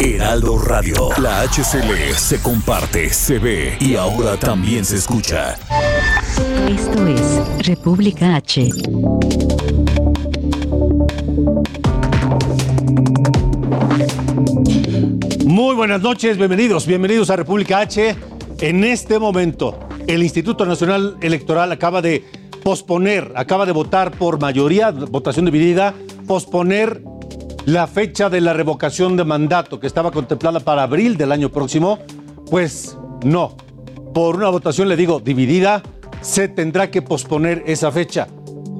[0.00, 1.08] Heraldo Radio.
[1.20, 5.56] La HCL se comparte, se ve y ahora también se escucha.
[6.68, 8.70] Esto es República H.
[15.44, 18.14] Muy buenas noches, bienvenidos, bienvenidos a República H.
[18.60, 22.24] En este momento, el Instituto Nacional Electoral acaba de
[22.62, 25.92] posponer, acaba de votar por mayoría, votación dividida,
[26.28, 27.02] posponer
[27.68, 31.98] la fecha de la revocación de mandato que estaba contemplada para abril del año próximo.
[32.50, 33.58] Pues no,
[34.14, 35.82] por una votación, le digo, dividida,
[36.22, 38.26] se tendrá que posponer esa fecha.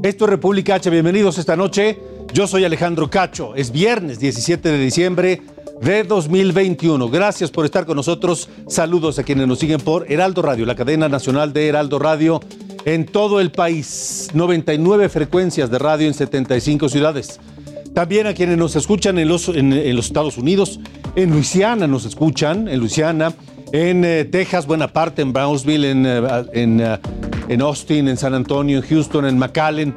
[0.02, 1.98] Esto es República H, bienvenidos esta noche.
[2.32, 5.42] Yo soy Alejandro Cacho, es viernes 17 de diciembre
[5.82, 7.10] de 2021.
[7.10, 8.48] Gracias por estar con nosotros.
[8.68, 12.40] Saludos a quienes nos siguen por Heraldo Radio, la cadena nacional de Heraldo Radio
[12.86, 14.30] en todo el país.
[14.32, 17.38] 99 frecuencias de radio en 75 ciudades.
[17.94, 20.80] También a quienes nos escuchan en los, en, los Estados Unidos,
[21.16, 23.34] en Luisiana nos escuchan, en Luisiana,
[23.72, 26.22] en eh, Texas, buena parte, en Brownsville, en, eh,
[26.52, 26.98] en, eh,
[27.48, 29.94] en Austin, en San Antonio, en Houston, en McAllen.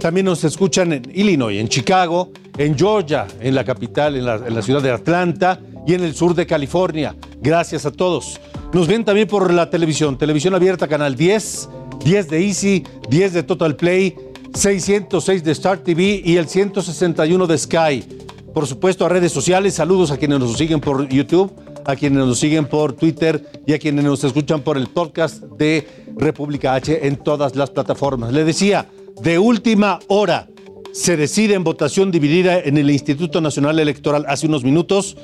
[0.00, 4.54] También nos escuchan en Illinois, en Chicago, en Georgia, en la capital, en la, en
[4.54, 7.16] la ciudad de Atlanta y en el sur de California.
[7.40, 8.40] Gracias a todos.
[8.72, 11.68] Nos ven también por la televisión, televisión abierta, canal 10,
[12.04, 14.14] 10 de Easy, 10 de Total Play,
[14.54, 18.04] 606 de Star TV y el 161 de Sky.
[18.52, 21.52] Por supuesto, a redes sociales, saludos a quienes nos siguen por YouTube,
[21.84, 25.86] a quienes nos siguen por Twitter y a quienes nos escuchan por el podcast de
[26.16, 28.32] República H en todas las plataformas.
[28.32, 28.88] Le decía,
[29.22, 30.48] de última hora
[30.92, 35.16] se decide en votación dividida en el Instituto Nacional Electoral hace unos minutos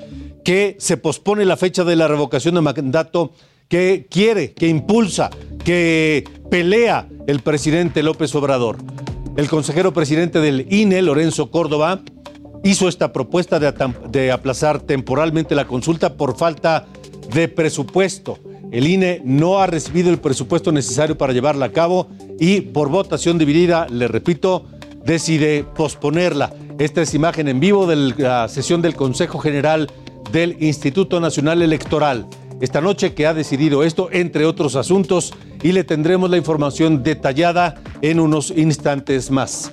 [0.45, 3.33] que se pospone la fecha de la revocación de mandato
[3.69, 5.31] que quiere, que impulsa,
[5.65, 8.77] que pelea el presidente López Obrador.
[9.37, 12.03] El consejero presidente del INE, Lorenzo Córdoba,
[12.63, 13.75] hizo esta propuesta de,
[14.11, 16.87] de, aplazar temporalmente la consulta por falta
[17.33, 18.39] de presupuesto.
[18.71, 22.09] El INE no ha recibido el presupuesto necesario para llevarla a cabo
[22.39, 24.67] y por votación dividida, le repito,
[25.05, 26.53] decide posponerla.
[26.79, 29.91] Esta es imagen en vivo de la sesión del Consejo General
[30.31, 32.27] del Instituto Nacional Electoral.
[32.65, 37.75] Esta noche que ha decidido esto, entre otros asuntos, y le tendremos la información detallada
[38.01, 39.71] en unos instantes más.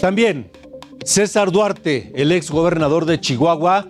[0.00, 0.52] También,
[1.04, 3.88] César Duarte, el ex gobernador de Chihuahua,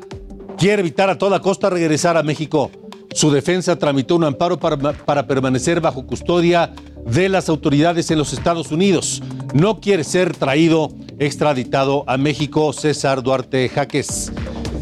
[0.56, 2.70] quiere evitar a toda costa regresar a México.
[3.12, 6.72] Su defensa tramitó un amparo para, permanecer bajo custodia
[7.04, 9.22] de las autoridades en los Estados Unidos.
[9.52, 14.32] No quiere ser traído, extraditado a México, César Duarte Jaques.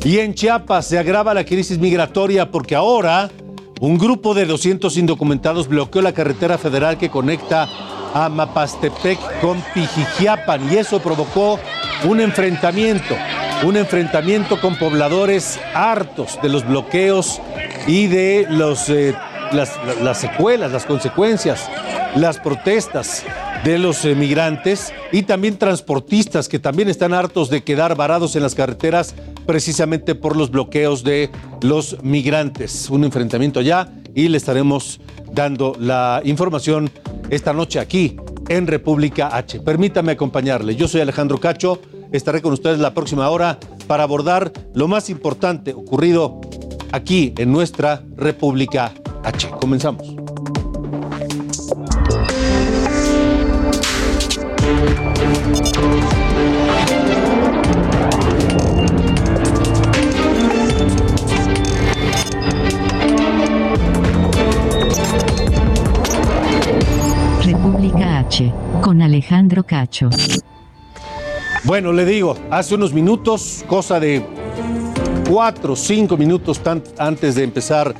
[0.06, 3.28] Y en Chiapas se agrava la crisis migratoria porque ahora
[3.80, 7.68] un grupo de 200 indocumentados bloqueó la carretera federal que conecta
[8.14, 11.58] a Mapastepec con Pijijiapan y eso provocó
[12.04, 13.16] un enfrentamiento,
[13.64, 17.40] un enfrentamiento con pobladores hartos de los bloqueos
[17.88, 19.12] y de los, eh,
[19.50, 21.68] las, las secuelas, las consecuencias,
[22.14, 23.24] las protestas
[23.64, 28.54] de los migrantes y también transportistas que también están hartos de quedar varados en las
[28.54, 29.14] carreteras
[29.46, 31.30] precisamente por los bloqueos de
[31.62, 32.90] los migrantes.
[32.90, 35.00] Un enfrentamiento allá y le estaremos
[35.32, 36.90] dando la información
[37.30, 38.16] esta noche aquí
[38.48, 39.60] en República H.
[39.60, 40.76] Permítame acompañarle.
[40.76, 41.80] Yo soy Alejandro Cacho.
[42.12, 46.40] Estaré con ustedes la próxima hora para abordar lo más importante ocurrido
[46.92, 48.92] aquí en nuestra República
[49.24, 49.48] H.
[49.60, 50.15] Comenzamos.
[68.82, 70.10] Con Alejandro Cacho.
[71.64, 74.24] Bueno, le digo, hace unos minutos, cosa de
[75.28, 76.60] cuatro cinco minutos
[76.98, 77.94] antes de empezar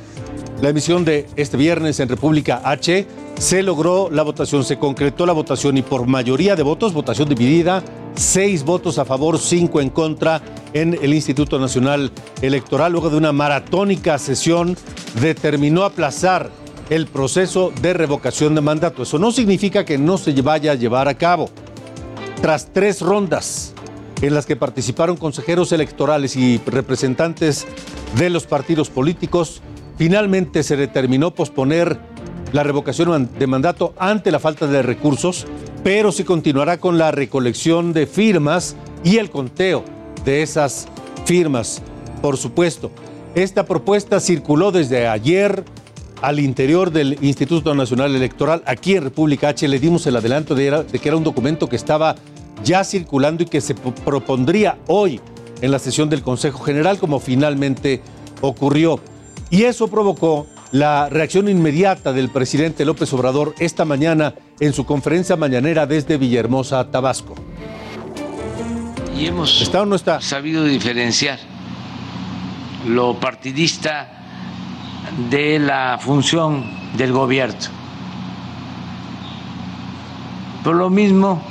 [0.61, 3.07] la emisión de este viernes en República H,
[3.37, 7.83] se logró la votación, se concretó la votación y por mayoría de votos, votación dividida,
[8.15, 10.41] seis votos a favor, cinco en contra
[10.73, 12.11] en el Instituto Nacional
[12.41, 12.91] Electoral.
[12.91, 14.77] Luego de una maratónica sesión,
[15.19, 16.51] determinó aplazar
[16.89, 19.03] el proceso de revocación de mandato.
[19.03, 21.49] Eso no significa que no se vaya a llevar a cabo.
[22.41, 23.73] Tras tres rondas,
[24.21, 27.67] en las que participaron consejeros electorales y representantes
[28.17, 29.61] de los partidos políticos,
[29.97, 31.99] finalmente se determinó posponer
[32.53, 35.45] la revocación de mandato ante la falta de recursos,
[35.83, 39.83] pero se continuará con la recolección de firmas y el conteo
[40.23, 40.87] de esas
[41.25, 41.81] firmas,
[42.21, 42.91] por supuesto.
[43.35, 45.63] Esta propuesta circuló desde ayer
[46.21, 49.67] al interior del Instituto Nacional Electoral, aquí en República H.
[49.67, 52.15] Le dimos el adelanto de, de que era un documento que estaba
[52.63, 55.21] ya circulando y que se propondría hoy
[55.61, 58.01] en la sesión del Consejo General, como finalmente
[58.41, 58.99] ocurrió.
[59.49, 65.35] Y eso provocó la reacción inmediata del presidente López Obrador esta mañana en su conferencia
[65.37, 67.35] mañanera desde Villahermosa, Tabasco.
[69.17, 70.21] Y hemos ¿Está o no está?
[70.21, 71.39] sabido diferenciar
[72.87, 74.16] lo partidista
[75.29, 76.65] de la función
[76.97, 77.55] del gobierno.
[80.63, 81.43] Por lo mismo,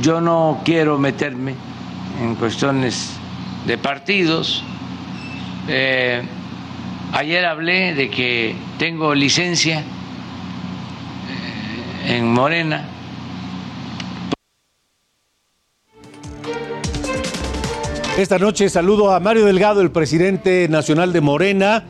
[0.00, 1.54] yo no quiero meterme
[2.20, 3.10] en cuestiones
[3.66, 4.62] de partidos.
[5.68, 6.22] Eh,
[7.12, 9.84] ayer hablé de que tengo licencia eh,
[12.16, 12.88] en Morena.
[18.16, 21.82] Esta noche saludo a Mario Delgado, el presidente nacional de Morena,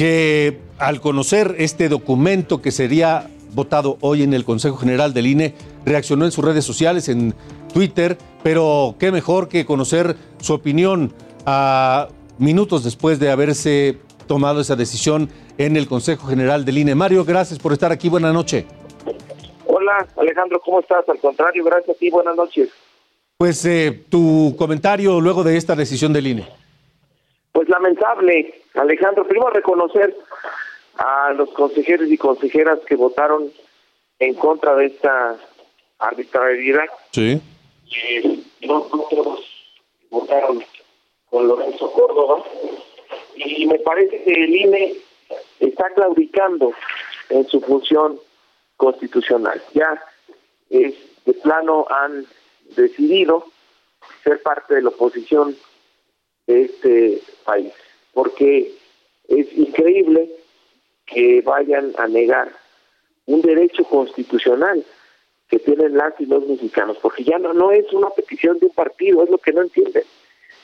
[0.00, 5.52] que al conocer este documento que sería votado hoy en el Consejo General del INE,
[5.84, 7.34] reaccionó en sus redes sociales, en
[7.74, 11.12] Twitter, pero qué mejor que conocer su opinión
[11.44, 12.08] a
[12.38, 16.94] minutos después de haberse tomado esa decisión en el Consejo General del INE.
[16.94, 18.08] Mario, gracias por estar aquí.
[18.08, 18.64] Buenas noches.
[19.66, 21.06] Hola, Alejandro, ¿cómo estás?
[21.10, 22.08] Al contrario, gracias a ti.
[22.08, 22.70] Buenas noches.
[23.36, 26.59] Pues eh, tu comentario luego de esta decisión del INE.
[27.60, 29.28] Pues lamentable, Alejandro.
[29.28, 30.16] Primero reconocer
[30.96, 33.52] a los consejeros y consejeras que votaron
[34.18, 35.36] en contra de esta
[35.98, 36.86] arbitrariedad.
[37.10, 37.38] Sí.
[37.94, 38.80] Eh, no
[39.10, 39.40] todos
[40.08, 40.64] votaron
[41.28, 42.42] con Lorenzo Córdoba
[43.36, 44.94] y me parece que el INE
[45.58, 46.72] está claudicando
[47.28, 48.18] en su función
[48.78, 49.62] constitucional.
[49.74, 50.02] Ya
[50.70, 50.94] es
[51.26, 52.24] de plano han
[52.74, 53.44] decidido
[54.24, 55.54] ser parte de la oposición
[56.46, 57.72] de este país,
[58.12, 58.72] porque
[59.28, 60.30] es increíble
[61.06, 62.50] que vayan a negar
[63.26, 64.84] un derecho constitucional
[65.48, 68.72] que tienen las y los mexicanos, porque ya no, no es una petición de un
[68.72, 70.04] partido, es lo que no entienden,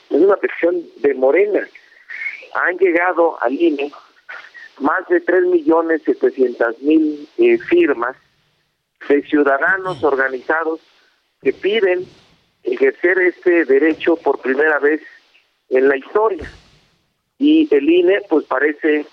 [0.09, 1.67] es una petición de Morena.
[2.53, 3.91] Han llegado al INE
[4.79, 8.15] más de tres millones setecientas mil eh, firmas
[9.09, 10.79] de ciudadanos organizados
[11.41, 12.05] que piden
[12.63, 15.01] ejercer este derecho por primera vez
[15.69, 16.49] en la historia.
[17.37, 19.05] Y el INE pues parece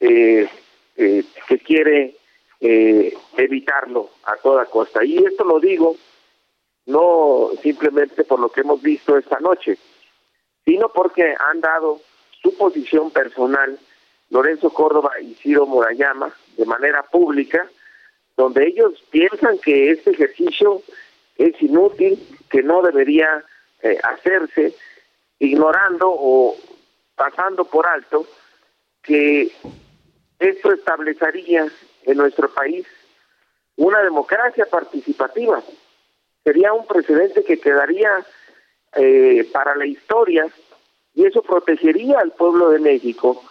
[0.00, 0.48] eh,
[0.96, 2.16] eh, que quiere
[2.60, 5.04] eh, evitarlo a toda costa.
[5.04, 5.96] Y esto lo digo
[6.86, 9.78] no simplemente por lo que hemos visto esta noche,
[10.64, 12.00] sino porque han dado
[12.42, 13.78] su posición personal
[14.30, 17.68] Lorenzo Córdoba y Ciro Murayama de manera pública,
[18.36, 20.82] donde ellos piensan que este ejercicio
[21.36, 22.18] es inútil,
[22.50, 23.44] que no debería
[23.82, 24.74] eh, hacerse,
[25.38, 26.56] ignorando o
[27.14, 28.26] pasando por alto
[29.02, 29.52] que
[30.38, 31.66] esto establecería
[32.04, 32.86] en nuestro país
[33.76, 35.62] una democracia participativa.
[36.44, 38.24] Sería un precedente que quedaría
[38.94, 40.46] eh, para la historia
[41.14, 43.42] y eso protegería al pueblo de México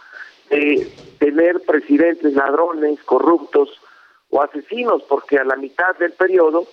[0.49, 0.89] de
[1.19, 3.69] tener presidentes ladrones, corruptos
[4.29, 6.67] o asesinos, porque a la mitad del periodo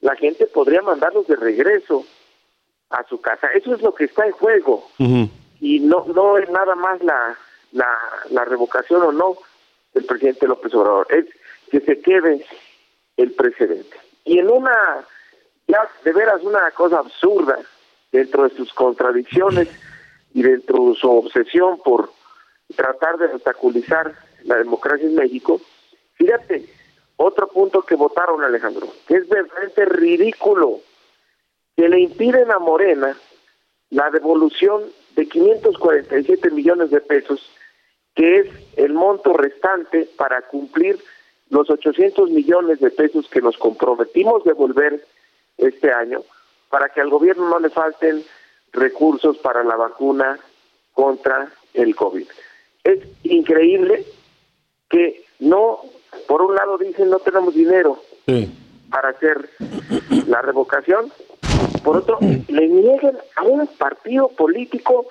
[0.00, 2.04] la gente podría mandarlos de regreso
[2.90, 3.48] a su casa.
[3.48, 4.88] Eso es lo que está en juego.
[5.60, 7.36] Y no no es nada más la,
[7.72, 7.98] la,
[8.30, 9.36] la revocación o no
[9.94, 11.26] del presidente López Obrador, es
[11.70, 12.44] que se quede
[13.16, 13.96] el precedente.
[14.24, 15.04] Y en una,
[15.68, 17.58] ya de veras una cosa absurda,
[18.10, 19.68] dentro de sus contradicciones
[20.32, 22.10] y dentro de su obsesión por
[22.76, 24.14] tratar de obstaculizar
[24.44, 25.60] la democracia en México,
[26.14, 26.64] fíjate,
[27.16, 30.80] otro punto que votaron, Alejandro, que es verdaderamente ridículo,
[31.76, 33.16] que le impiden a Morena
[33.90, 34.82] la devolución
[35.16, 37.40] de 547 millones de pesos,
[38.14, 40.98] que es el monto restante para cumplir
[41.50, 45.04] los 800 millones de pesos que nos comprometimos devolver
[45.58, 46.22] este año,
[46.70, 48.24] para que al gobierno no le falten
[48.72, 50.38] recursos para la vacuna
[50.92, 52.26] contra el COVID.
[52.82, 54.04] Es increíble
[54.88, 55.80] que no
[56.26, 58.00] por un lado dicen no tenemos dinero
[58.90, 59.50] para hacer
[60.26, 61.12] la revocación,
[61.84, 65.06] por otro le niegan a un partido político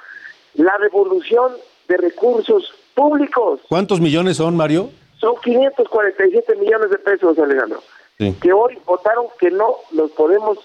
[0.55, 1.53] la devolución
[1.87, 3.61] de recursos públicos.
[3.69, 4.89] ¿Cuántos millones son, Mario?
[5.17, 7.81] Son 547 millones de pesos, Alejandro,
[8.17, 10.57] que hoy votaron que no los podemos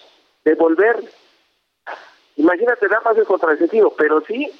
[0.44, 0.96] devolver.
[2.36, 4.50] imagínate, da más de contrasentido, pero sí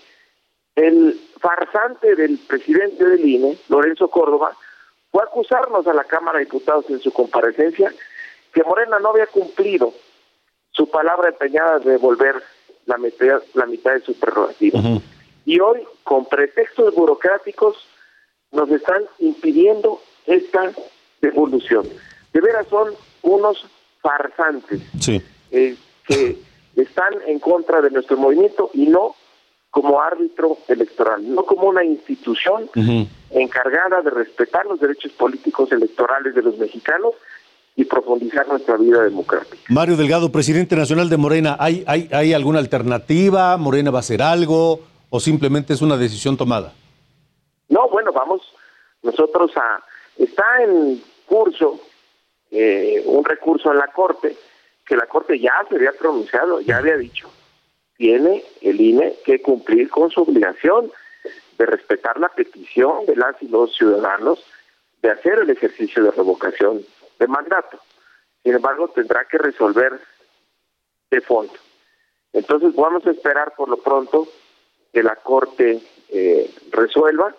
[0.77, 4.53] el farsante del presidente del INE, Lorenzo Córdoba,
[5.11, 7.93] fue a acusarnos a la Cámara de Diputados en su comparecencia
[8.53, 9.93] que Morena no había cumplido
[10.79, 12.37] su palabra empeñada de devolver
[12.87, 14.81] la mitad, la mitad de su prerrogativa.
[15.45, 17.77] Y hoy, con pretextos burocráticos,
[18.53, 20.71] nos están impidiendo esta
[21.21, 21.85] devolución.
[22.33, 23.67] De veras son unos
[24.01, 24.81] farsantes
[25.51, 26.39] eh, que
[26.77, 29.17] están en contra de nuestro movimiento y no
[29.71, 32.71] como árbitro electoral, no como una institución
[33.31, 37.15] encargada de respetar los derechos políticos electorales de los mexicanos
[37.79, 39.63] y profundizar nuestra vida democrática.
[39.69, 43.57] Mario Delgado, presidente nacional de Morena, ¿hay, hay, ¿hay alguna alternativa?
[43.57, 44.81] ¿Morena va a hacer algo
[45.11, 46.73] o simplemente es una decisión tomada?
[47.69, 48.43] No, bueno, vamos
[49.05, 49.81] nosotros a...
[50.19, 51.79] Está en curso
[52.51, 54.35] eh, un recurso en la Corte,
[54.85, 57.31] que la Corte ya se había pronunciado, ya había dicho,
[57.97, 60.91] tiene el INE que cumplir con su obligación
[61.57, 64.43] de respetar la petición de las y los ciudadanos
[65.01, 66.83] de hacer el ejercicio de revocación
[67.19, 67.79] de mandato.
[68.43, 70.01] Sin embargo, tendrá que resolver
[71.11, 71.53] de fondo.
[72.33, 74.29] Entonces vamos a esperar por lo pronto
[74.93, 77.35] que la Corte eh, resuelva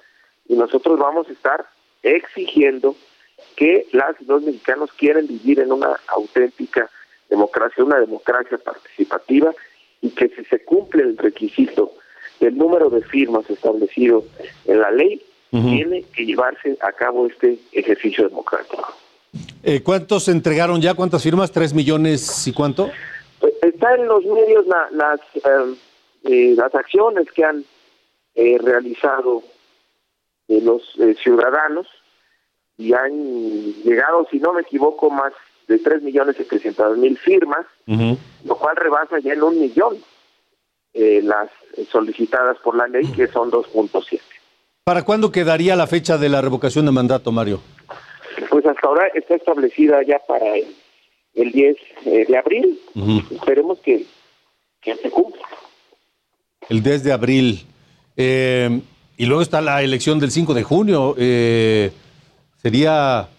[0.48, 1.65] y nosotros vamos a estar
[2.03, 2.95] exigiendo
[3.55, 6.89] que las y los mexicanos quieren vivir en una auténtica
[7.29, 9.53] democracia, una democracia participativa
[10.01, 11.93] y que si se cumple el requisito
[12.39, 14.24] del número de firmas establecido
[14.65, 15.21] en la ley,
[15.51, 18.93] tiene que llevarse a cabo este ejercicio democrático.
[19.63, 20.93] Eh, ¿Cuántos se entregaron ya?
[20.93, 21.51] ¿Cuántas firmas?
[21.51, 22.89] ¿Tres millones y cuánto?
[23.39, 25.75] Pues, está en los medios las, em,
[26.23, 27.65] eh, las acciones que han
[28.35, 29.43] eh, realizado
[30.47, 30.81] los
[31.21, 31.85] ciudadanos
[32.75, 33.11] y han
[33.83, 35.31] llegado, si no me equivoco, más
[35.67, 39.97] de tres millones setecientos mil firmas, lo cual rebasa ya en un millón
[40.95, 41.51] las
[41.91, 44.19] solicitadas por la ley, que son 2.7.
[44.83, 47.61] ¿Para cuándo quedaría la fecha de la revocación de mandato, Mario?
[48.61, 52.77] Pues hasta ahora está establecida ya para el, 10 eh, de abril.
[53.31, 54.05] Esperemos que,
[54.83, 55.47] se cumpla.
[56.67, 57.65] El 10 de abril.
[58.17, 58.81] Eh,
[59.15, 61.15] y luego está la elección del 5 de junio.
[61.17, 61.91] Eh,
[62.57, 63.29] ¿Sería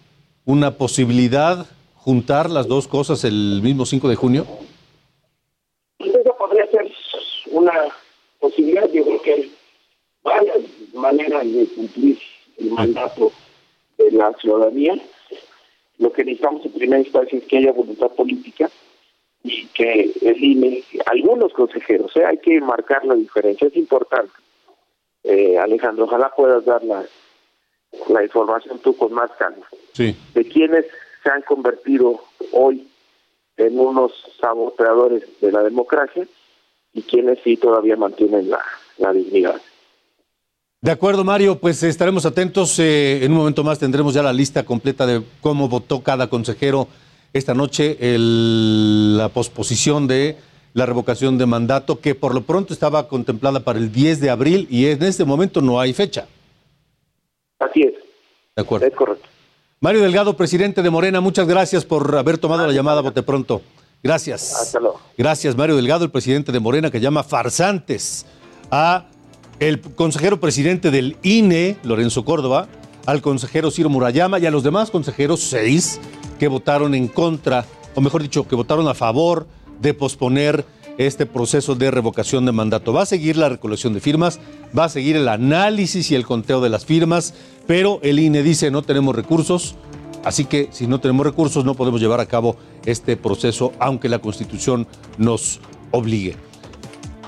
[0.45, 4.47] una posibilidad juntar las dos cosas el mismo 5 de junio?
[5.99, 6.91] Eso podría ser
[7.51, 7.73] una
[8.39, 8.89] posibilidad.
[8.91, 9.51] Yo creo que hay
[10.23, 10.57] varias
[10.95, 12.17] maneras de cumplir
[12.57, 13.31] el mandato
[14.03, 14.95] de la ciudadanía.
[15.97, 18.69] Lo que necesitamos en primera instancia es que haya voluntad política
[19.43, 22.25] y que el INE, algunos consejeros, ¿eh?
[22.25, 24.33] hay que marcar la diferencia, es importante.
[25.23, 27.05] Eh, Alejandro, ojalá puedas dar la,
[28.09, 29.65] la información tú con más calma.
[29.93, 30.15] Sí.
[30.33, 30.85] De quienes
[31.23, 32.87] se han convertido hoy
[33.57, 36.25] en unos saboteadores de la democracia
[36.93, 38.63] y quienes sí todavía mantienen la,
[38.97, 39.61] la dignidad.
[40.83, 42.79] De acuerdo, Mario, pues estaremos atentos.
[42.79, 46.87] Eh, en un momento más tendremos ya la lista completa de cómo votó cada consejero
[47.33, 50.37] esta noche, la posposición de
[50.73, 54.67] la revocación de mandato, que por lo pronto estaba contemplada para el 10 de abril
[54.71, 56.25] y en este momento no hay fecha.
[57.59, 57.93] Así es.
[58.55, 58.87] De acuerdo.
[58.87, 59.27] Es correcto.
[59.81, 63.61] Mario Delgado, presidente de Morena, muchas gracias por haber tomado la llamada Bote Pronto.
[64.01, 64.51] Gracias.
[64.59, 64.99] Hasta luego.
[65.15, 68.25] Gracias, Mario Delgado, el presidente de Morena, que llama farsantes
[68.71, 69.10] a
[69.61, 72.67] el consejero presidente del INE, Lorenzo Córdoba,
[73.05, 76.01] al consejero Ciro Murayama y a los demás consejeros, seis,
[76.39, 79.45] que votaron en contra, o mejor dicho, que votaron a favor
[79.79, 80.65] de posponer
[80.97, 82.91] este proceso de revocación de mandato.
[82.91, 84.39] Va a seguir la recolección de firmas,
[84.77, 87.35] va a seguir el análisis y el conteo de las firmas,
[87.67, 89.75] pero el INE dice no tenemos recursos,
[90.25, 94.19] así que si no tenemos recursos no podemos llevar a cabo este proceso, aunque la
[94.19, 94.87] Constitución
[95.19, 95.59] nos
[95.91, 96.35] obligue.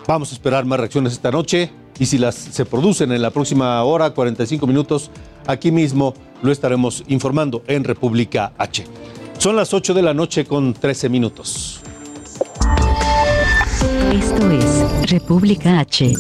[0.08, 3.81] Vamos a esperar más reacciones esta noche y si las se producen en la próxima
[3.83, 5.12] hora, 45 minutos,
[5.45, 8.85] aquí mismo lo estaremos informando en República H.
[9.38, 11.81] Son las 8 de la noche con 13 minutos.
[14.12, 16.13] Esto es República H.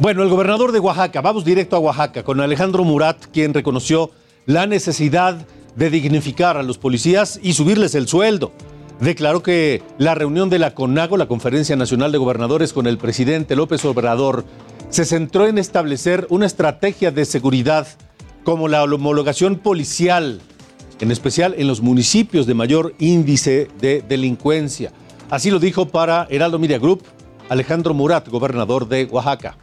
[0.00, 4.10] Bueno, el gobernador de Oaxaca, vamos directo a Oaxaca, con Alejandro Murat, quien reconoció
[4.44, 8.52] la necesidad de dignificar a los policías y subirles el sueldo
[9.00, 13.56] declaró que la reunión de la CONAGO, la Conferencia Nacional de Gobernadores, con el presidente
[13.56, 14.44] López Obrador,
[14.88, 17.86] se centró en establecer una estrategia de seguridad
[18.44, 20.40] como la homologación policial,
[21.00, 24.92] en especial en los municipios de mayor índice de delincuencia.
[25.30, 27.04] Así lo dijo para Heraldo Media Group
[27.48, 29.54] Alejandro Murat, gobernador de Oaxaca.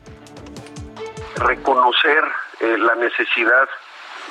[1.36, 2.24] Reconocer
[2.60, 3.68] eh, la necesidad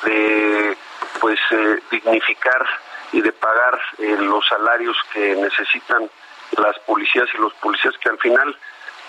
[0.04, 0.76] de
[1.20, 2.66] pues eh, dignificar
[3.12, 6.10] y de pagar eh, los salarios que necesitan
[6.56, 8.56] las policías y los policías que al final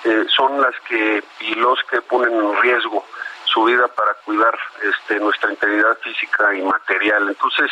[0.04, 3.06] eh, son las que y los que ponen en riesgo
[3.46, 7.30] su vida para cuidar este, nuestra integridad física y material.
[7.30, 7.70] Entonces,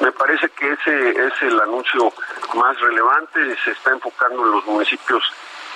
[0.00, 2.12] me parece que ese es el anuncio
[2.54, 5.22] más relevante, se está enfocando en los municipios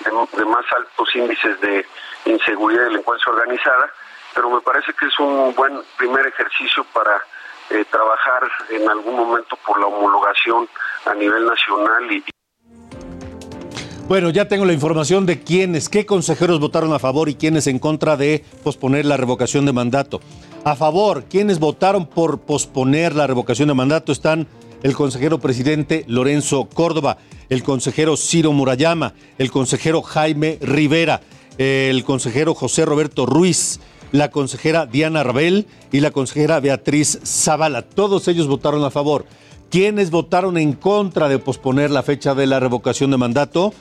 [0.04, 1.86] de, más altos índices de
[2.24, 3.92] inseguridad y delincuencia organizada,
[4.34, 7.20] pero me parece que es un buen primer ejercicio para
[7.70, 10.68] eh, trabajar en algún momento por la homologación
[11.04, 12.24] a nivel nacional y,
[14.08, 17.78] bueno, ya tengo la información de quiénes, qué consejeros votaron a favor y quiénes en
[17.78, 20.22] contra de posponer la revocación de mandato.
[20.64, 24.46] A favor, quienes votaron por posponer la revocación de mandato están
[24.82, 27.18] el consejero presidente Lorenzo Córdoba,
[27.50, 31.20] el consejero Ciro Murayama, el consejero Jaime Rivera,
[31.58, 33.78] el consejero José Roberto Ruiz,
[34.12, 37.82] la consejera Diana Rabel y la consejera Beatriz Zavala.
[37.82, 39.26] Todos ellos votaron a favor.
[39.70, 43.74] ¿Quiénes votaron en contra de posponer la fecha de la revocación de mandato?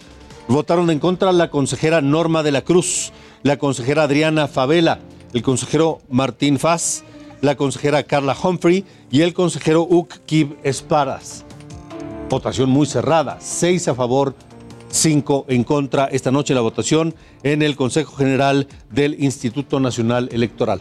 [0.48, 3.12] Votaron en contra la consejera Norma de la Cruz,
[3.44, 5.00] la consejera Adriana Favela,
[5.34, 7.04] el consejero Martín Faz,
[7.42, 11.44] la consejera Carla Humphrey y el consejero Uk Kib Esparas.
[12.30, 14.36] Votación muy cerrada, seis a favor,
[14.90, 17.14] cinco en contra esta noche la votación
[17.44, 20.80] en el Consejo General del Instituto Nacional Electoral.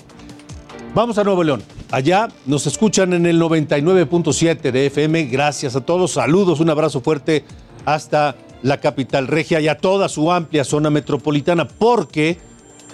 [0.95, 1.63] Vamos a Nuevo León.
[1.91, 5.25] Allá nos escuchan en el 99.7 de FM.
[5.25, 6.13] Gracias a todos.
[6.13, 7.45] Saludos, un abrazo fuerte
[7.85, 8.35] hasta
[8.67, 12.37] la capital regia y a toda su amplia zona metropolitana, porque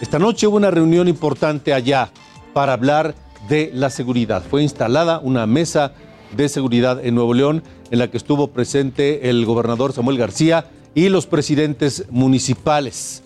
[0.02, 2.10] esta noche hubo una reunión importante allá
[2.52, 3.14] para hablar
[3.48, 4.42] de la seguridad.
[4.42, 5.94] Fue instalada una mesa
[6.36, 11.08] de seguridad en Nuevo León en la que estuvo presente el gobernador Samuel García y
[11.08, 13.22] los presidentes municipales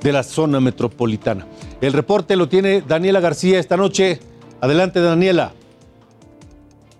[0.00, 1.48] de la zona metropolitana.
[1.80, 4.20] El reporte lo tiene Daniela García esta noche.
[4.60, 5.50] Adelante, Daniela.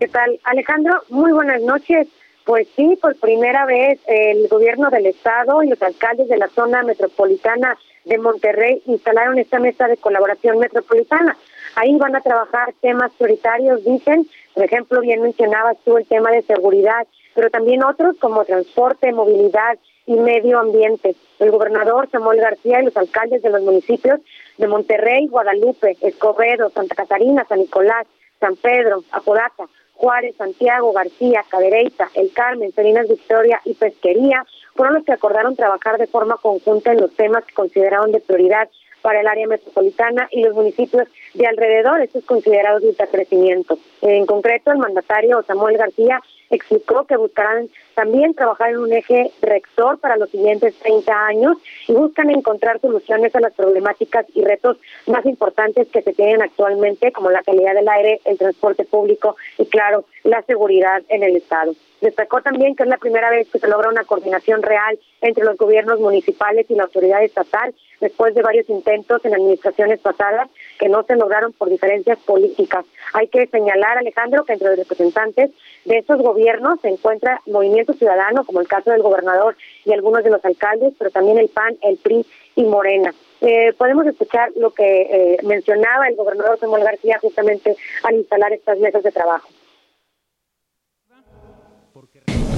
[0.00, 1.02] ¿Qué tal, Alejandro?
[1.08, 2.08] Muy buenas noches.
[2.48, 6.82] Pues sí, por primera vez el gobierno del estado y los alcaldes de la zona
[6.82, 7.76] metropolitana
[8.06, 11.36] de Monterrey instalaron esta mesa de colaboración metropolitana.
[11.74, 16.40] Ahí van a trabajar temas prioritarios, dicen, por ejemplo, bien mencionabas tú el tema de
[16.40, 21.16] seguridad, pero también otros como transporte, movilidad y medio ambiente.
[21.40, 24.20] El gobernador Samuel García y los alcaldes de los municipios
[24.56, 28.06] de Monterrey, Guadalupe, Escobedo, Santa Catarina, San Nicolás,
[28.40, 29.66] San Pedro, Apodaca,
[29.98, 35.98] Juárez, Santiago, García, Cadereyta, El Carmen, Salinas Victoria y Pesquería fueron los que acordaron trabajar
[35.98, 38.68] de forma conjunta en los temas que consideraron de prioridad
[39.02, 43.76] para el área metropolitana y los municipios de alrededor, estos considerados de crecimiento.
[44.00, 49.98] En concreto, el mandatario Samuel García explicó que buscarán también trabajar en un eje rector
[49.98, 51.56] para los siguientes 30 años
[51.87, 57.12] y buscan encontrar soluciones a las problemáticas y retos más importantes que se tienen actualmente,
[57.12, 61.74] como la calidad del aire, el transporte público y, claro, la seguridad en el Estado.
[62.00, 65.56] Destacó también que es la primera vez que se logra una coordinación real entre los
[65.56, 71.02] gobiernos municipales y la autoridad estatal, después de varios intentos en administraciones pasadas que no
[71.02, 72.84] se lograron por diferencias políticas.
[73.14, 75.50] Hay que señalar, Alejandro, que entre los representantes
[75.84, 80.30] de estos gobiernos se encuentra Movimiento Ciudadano, como el caso del gobernador y algunos de
[80.30, 82.24] los alcaldes, pero también el PAN, el PRI
[82.56, 83.12] y Morena.
[83.40, 88.78] Eh, podemos escuchar lo que eh, mencionaba el gobernador Samuel García justamente al instalar estas
[88.78, 89.48] mesas de trabajo.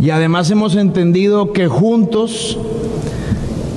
[0.00, 2.58] Y además hemos entendido que juntos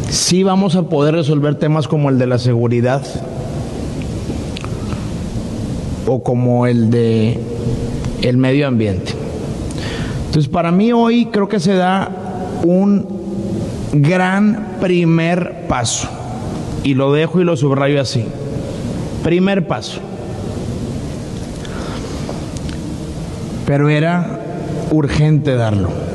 [0.10, 3.04] sí vamos a poder resolver temas como el de la seguridad
[6.08, 7.40] o como el de
[8.22, 9.14] el medio ambiente.
[10.28, 12.10] Entonces, para mí hoy creo que se da
[12.64, 13.06] un
[13.92, 16.08] gran primer paso.
[16.84, 18.26] Y lo dejo y lo subrayo así.
[19.24, 20.00] Primer paso.
[23.66, 24.40] Pero era
[24.92, 26.13] urgente darlo.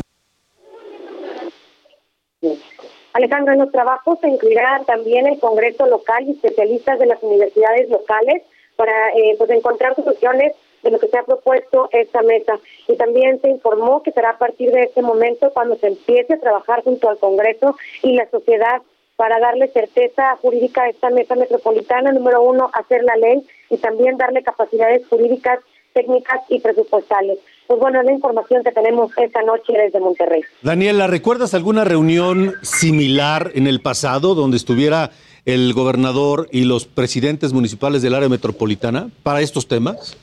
[3.19, 7.91] Alejandro, en los trabajos se incluirá también el Congreso local y especialistas de las universidades
[7.91, 8.45] locales
[8.77, 10.55] para eh, pues encontrar soluciones
[10.85, 12.61] de lo que se ha propuesto esta mesa.
[12.87, 16.41] Y también se informó que será a partir de este momento cuando se empiece a
[16.41, 18.83] trabajar junto al Congreso y la sociedad
[19.17, 24.17] para darle certeza jurídica a esta mesa metropolitana, número uno, hacer la ley y también
[24.17, 25.59] darle capacidades jurídicas,
[25.93, 27.41] técnicas y presupuestales.
[27.69, 30.41] Pues bueno, es la información que tenemos esta noche desde Monterrey.
[30.63, 35.11] Daniela, ¿recuerdas alguna reunión similar en el pasado donde estuviera
[35.45, 40.17] el gobernador y los presidentes municipales del área metropolitana para estos temas?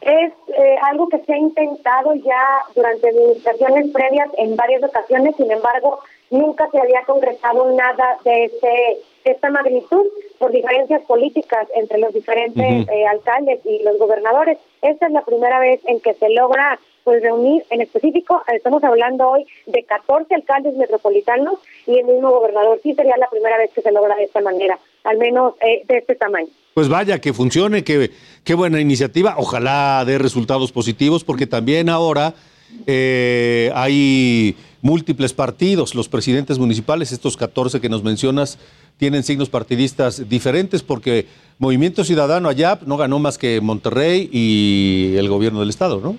[0.00, 2.42] Es eh, algo que se ha intentado ya
[2.74, 8.98] durante administraciones previas en varias ocasiones, sin embargo, nunca se había concretado nada de, este,
[9.24, 10.06] esta magnitud.
[10.42, 14.58] Por diferencias políticas entre los diferentes eh, alcaldes y los gobernadores.
[14.82, 19.28] Esta es la primera vez en que se logra pues reunir, en específico, estamos hablando
[19.28, 22.80] hoy de 14 alcaldes metropolitanos y el mismo gobernador.
[22.82, 25.98] Sí sería la primera vez que se logra de esta manera, al menos eh, de
[25.98, 26.48] este tamaño.
[26.74, 28.10] Pues vaya, que funcione, que,
[28.42, 29.36] qué buena iniciativa.
[29.38, 32.34] Ojalá dé resultados positivos, porque también ahora
[32.88, 35.94] eh, hay múltiples partidos.
[35.94, 38.58] Los presidentes municipales, estos 14 que nos mencionas,
[38.96, 41.26] tienen signos partidistas diferentes, porque
[41.58, 46.16] Movimiento Ciudadano allá no ganó más que Monterrey y el gobierno del Estado, ¿no?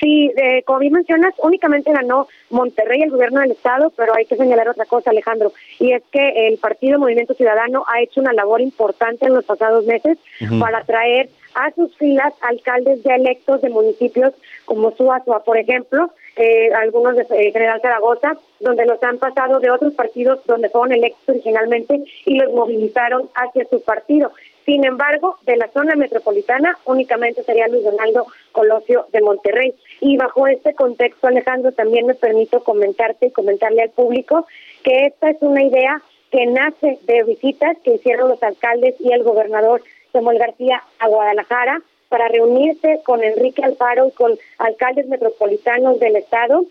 [0.00, 4.36] Sí, eh, como bien mencionas, únicamente ganó Monterrey el gobierno del estado, pero hay que
[4.36, 8.62] señalar otra cosa, Alejandro, y es que el Partido Movimiento Ciudadano ha hecho una labor
[8.62, 10.16] importante en los pasados meses
[10.58, 14.32] para traer a sus filas alcaldes ya electos de municipios
[14.64, 19.70] como Suazua, por ejemplo, eh, algunos de eh, General Zaragoza, donde los han pasado de
[19.70, 24.32] otros partidos donde fueron electos originalmente y los movilizaron hacia su partido.
[24.64, 29.74] Sin embargo, de la zona metropolitana únicamente sería Luis Donaldo Colosio de Monterrey.
[30.00, 34.46] Y bajo este contexto, Alejandro, también me permito comentarte y comentarle al público
[34.84, 39.24] que esta es una idea que nace de visitas que hicieron los alcaldes y el
[39.24, 46.16] gobernador Samuel García a Guadalajara para reunirse con Enrique Alfaro y con alcaldes metropolitanos del
[46.16, 46.64] estado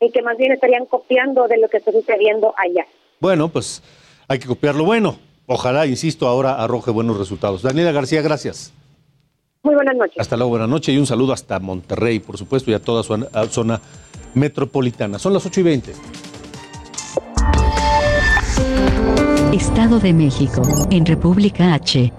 [0.00, 2.86] y que más bien estarían copiando de lo que está sucediendo allá.
[3.20, 3.82] Bueno, pues
[4.28, 5.16] hay que copiar lo bueno.
[5.46, 7.60] Ojalá, insisto, ahora arroje buenos resultados.
[7.62, 8.72] Daniela García, gracias.
[9.62, 10.18] Muy buenas noches.
[10.18, 13.14] Hasta luego, buenas noches y un saludo hasta Monterrey, por supuesto, y a toda su
[13.14, 13.80] a- zona
[14.34, 15.18] metropolitana.
[15.18, 15.92] Son las 8 y 20.
[19.52, 22.12] Estado de México, en República H.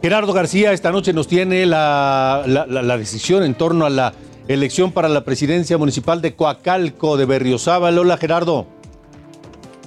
[0.00, 4.12] Gerardo García esta noche nos tiene la, la- decisión en torno a la
[4.46, 7.98] elección para la presidencia municipal de Coacalco de Berriozábal.
[7.98, 8.66] Hola, Gerardo.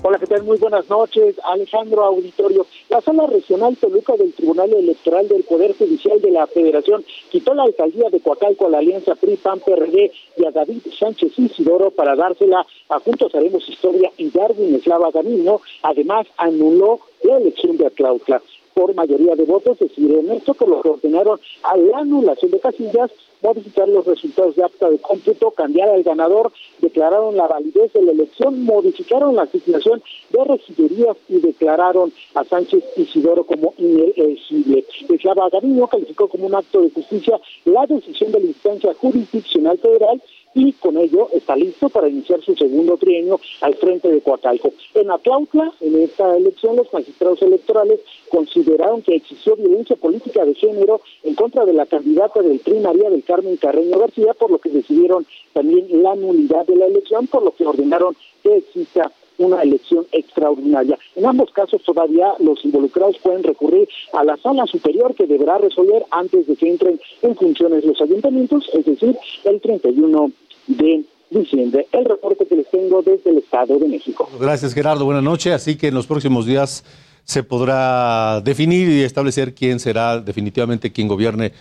[0.04, 0.44] Hola, ¿qué tal?
[0.44, 2.66] Muy buenas noches, Alejandro Auditorio.
[2.90, 7.64] La Sala Regional Toluca del Tribunal Electoral del Poder Judicial de la Federación quitó la
[7.64, 13.00] alcaldía de Coacalco a la alianza PRI-PAN-PRD y a David Sánchez Isidoro para dársela a
[13.00, 15.62] Juntos Haremos Historia y Darwin Eslava Gamino.
[15.84, 18.42] Además, anuló la elección de Atlautla.
[18.74, 23.12] Por mayoría de votos decidieron esto, por lo que ordenaron a la anulación de casillas,
[23.42, 28.12] modificar los resultados de acta de cómputo, cambiar al ganador, declararon la validez de la
[28.12, 34.86] elección, modificaron la asignación de regidurías y declararon a Sánchez Isidoro como inelegible.
[35.10, 40.22] Eslava Gavino calificó como un acto de justicia la decisión de la instancia jurisdiccional federal
[40.54, 44.74] y con ello está listo para iniciar su segundo trienio al frente de Coacalco.
[44.94, 51.02] En Atlautla, en esta elección, los magistrados electorales consideraron que existió violencia política de género
[51.24, 54.70] en contra de la candidata del PRI, María del Carmen Carreño García, por lo que
[54.70, 59.12] decidieron también la nulidad de la elección, por lo que ordenaron que exista
[59.42, 60.98] una elección extraordinaria.
[61.16, 66.06] En ambos casos todavía los involucrados pueden recurrir a la sala superior que deberá resolver
[66.12, 70.32] antes de que entren en funciones los ayuntamientos, es decir, el 31
[70.68, 71.88] de diciembre.
[71.92, 74.30] El reporte que les tengo desde el Estado de México.
[74.40, 75.06] Gracias, Gerardo.
[75.06, 75.54] Buenas noches.
[75.54, 76.84] Así que en los próximos días
[77.24, 81.54] se podrá definir y establecer quién será definitivamente quien gobierne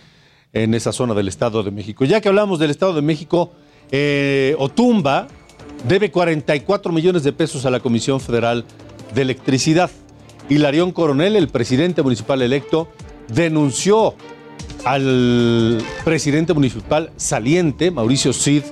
[0.53, 2.03] en esa zona del Estado de México.
[2.05, 3.51] Ya que hablamos del Estado de México,
[3.91, 5.27] eh, Otumba
[5.87, 8.65] debe 44 millones de pesos a la Comisión Federal
[9.13, 9.89] de Electricidad.
[10.49, 12.89] Hilarión Coronel, el presidente municipal electo,
[13.27, 14.15] denunció
[14.85, 18.63] al presidente municipal saliente, Mauricio Cid,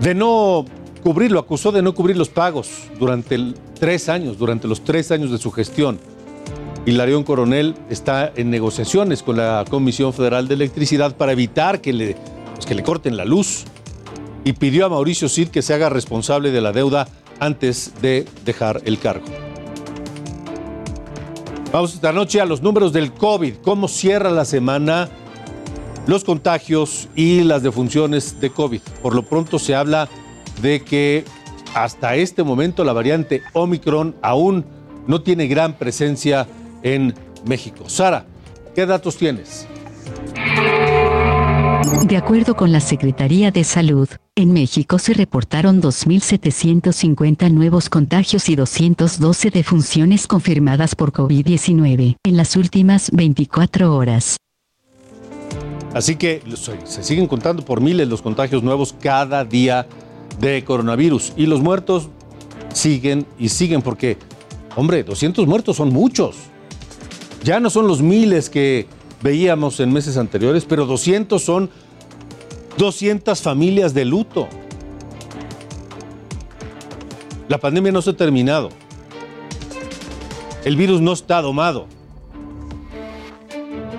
[0.00, 0.64] de no
[1.02, 3.38] cubrirlo, acusó de no cubrir los pagos durante
[3.78, 5.98] tres años, durante los tres años de su gestión.
[6.86, 12.16] Hilarión Coronel está en negociaciones con la Comisión Federal de Electricidad para evitar que le,
[12.54, 13.64] pues, que le corten la luz
[14.44, 17.08] y pidió a Mauricio Cid que se haga responsable de la deuda
[17.40, 19.26] antes de dejar el cargo.
[21.72, 25.10] Vamos esta noche a los números del COVID, cómo cierra la semana
[26.06, 28.80] los contagios y las defunciones de COVID.
[29.02, 30.08] Por lo pronto se habla
[30.62, 31.24] de que
[31.74, 34.64] hasta este momento la variante Omicron aún
[35.06, 36.46] no tiene gran presencia
[36.82, 37.88] en México.
[37.88, 38.24] Sara,
[38.74, 39.66] ¿qué datos tienes?
[41.88, 48.56] De acuerdo con la Secretaría de Salud, en México se reportaron 2.750 nuevos contagios y
[48.56, 54.36] 212 defunciones confirmadas por COVID-19 en las últimas 24 horas.
[55.94, 59.86] Así que se se siguen contando por miles los contagios nuevos cada día
[60.40, 62.10] de coronavirus y los muertos
[62.74, 64.18] siguen y siguen porque,
[64.76, 66.36] hombre, 200 muertos son muchos.
[67.44, 68.86] Ya no son los miles que
[69.22, 71.70] veíamos en meses anteriores, pero 200 son
[72.76, 74.48] 200 familias de luto.
[77.48, 78.68] La pandemia no se ha terminado.
[80.64, 81.86] El virus no está domado.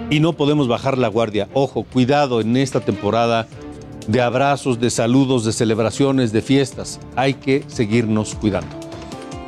[0.10, 1.50] Y no podemos bajar la guardia.
[1.54, 3.48] Ojo, cuidado en esta temporada
[4.08, 7.00] de abrazos, de saludos, de celebraciones, de fiestas.
[7.16, 8.79] Hay que seguirnos cuidando.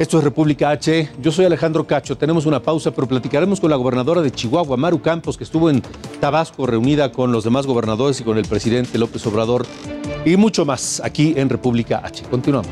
[0.01, 1.11] Esto es República H.
[1.21, 2.17] Yo soy Alejandro Cacho.
[2.17, 5.83] Tenemos una pausa, pero platicaremos con la gobernadora de Chihuahua, Maru Campos, que estuvo en
[6.19, 9.63] Tabasco reunida con los demás gobernadores y con el presidente López Obrador.
[10.25, 12.23] Y mucho más aquí en República H.
[12.31, 12.71] Continuamos.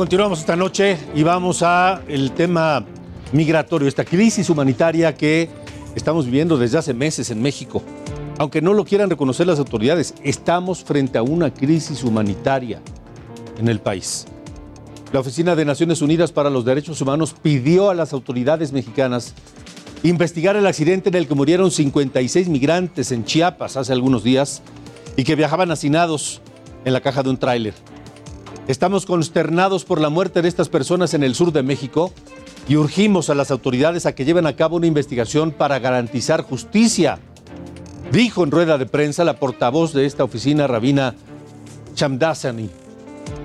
[0.00, 2.86] Continuamos esta noche y vamos a el tema
[3.32, 5.50] migratorio, esta crisis humanitaria que
[5.94, 7.82] estamos viviendo desde hace meses en México.
[8.38, 12.80] Aunque no lo quieran reconocer las autoridades, estamos frente a una crisis humanitaria
[13.58, 14.24] en el país.
[15.12, 19.34] La Oficina de Naciones Unidas para los Derechos Humanos pidió a las autoridades mexicanas
[20.02, 24.62] investigar el accidente en el que murieron 56 migrantes en Chiapas hace algunos días
[25.18, 26.40] y que viajaban hacinados
[26.86, 27.74] en la caja de un tráiler.
[28.70, 32.12] Estamos consternados por la muerte de estas personas en el sur de México
[32.68, 37.18] y urgimos a las autoridades a que lleven a cabo una investigación para garantizar justicia,
[38.12, 41.16] dijo en rueda de prensa la portavoz de esta oficina, Rabina
[41.96, 42.70] Chamdasani,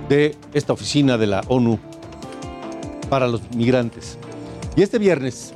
[0.08, 1.80] de esta oficina de la ONU
[3.10, 4.18] para los migrantes.
[4.76, 5.54] Y este viernes,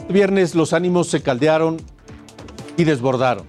[0.00, 1.76] este viernes los ánimos se caldearon
[2.76, 3.44] y desbordaron,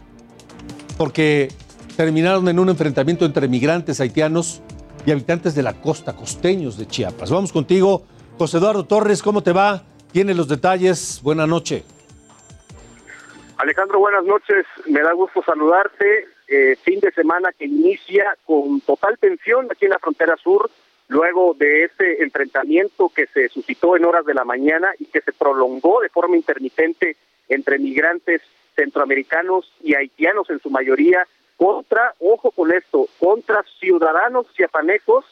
[1.00, 1.52] porque
[1.98, 4.62] terminaron en un enfrentamiento entre migrantes haitianos
[5.06, 7.32] y habitantes de la costa, costeños de Chiapas.
[7.32, 8.04] Vamos contigo,
[8.38, 9.84] José Eduardo Torres, ¿cómo te va?
[10.12, 11.20] Tiene los detalles.
[11.24, 11.84] Buenas noches.
[13.58, 14.66] Alejandro, buenas noches.
[14.88, 16.28] Me da gusto saludarte.
[16.48, 20.70] Eh, fin de semana que inicia con total tensión aquí en la frontera sur,
[21.08, 25.32] luego de este enfrentamiento que se suscitó en horas de la mañana y que se
[25.32, 27.16] prolongó de forma intermitente
[27.50, 28.42] entre migrantes
[28.76, 31.26] centroamericanos y haitianos en su mayoría
[31.58, 35.26] contra, ojo con esto, contra ciudadanos chiapanecos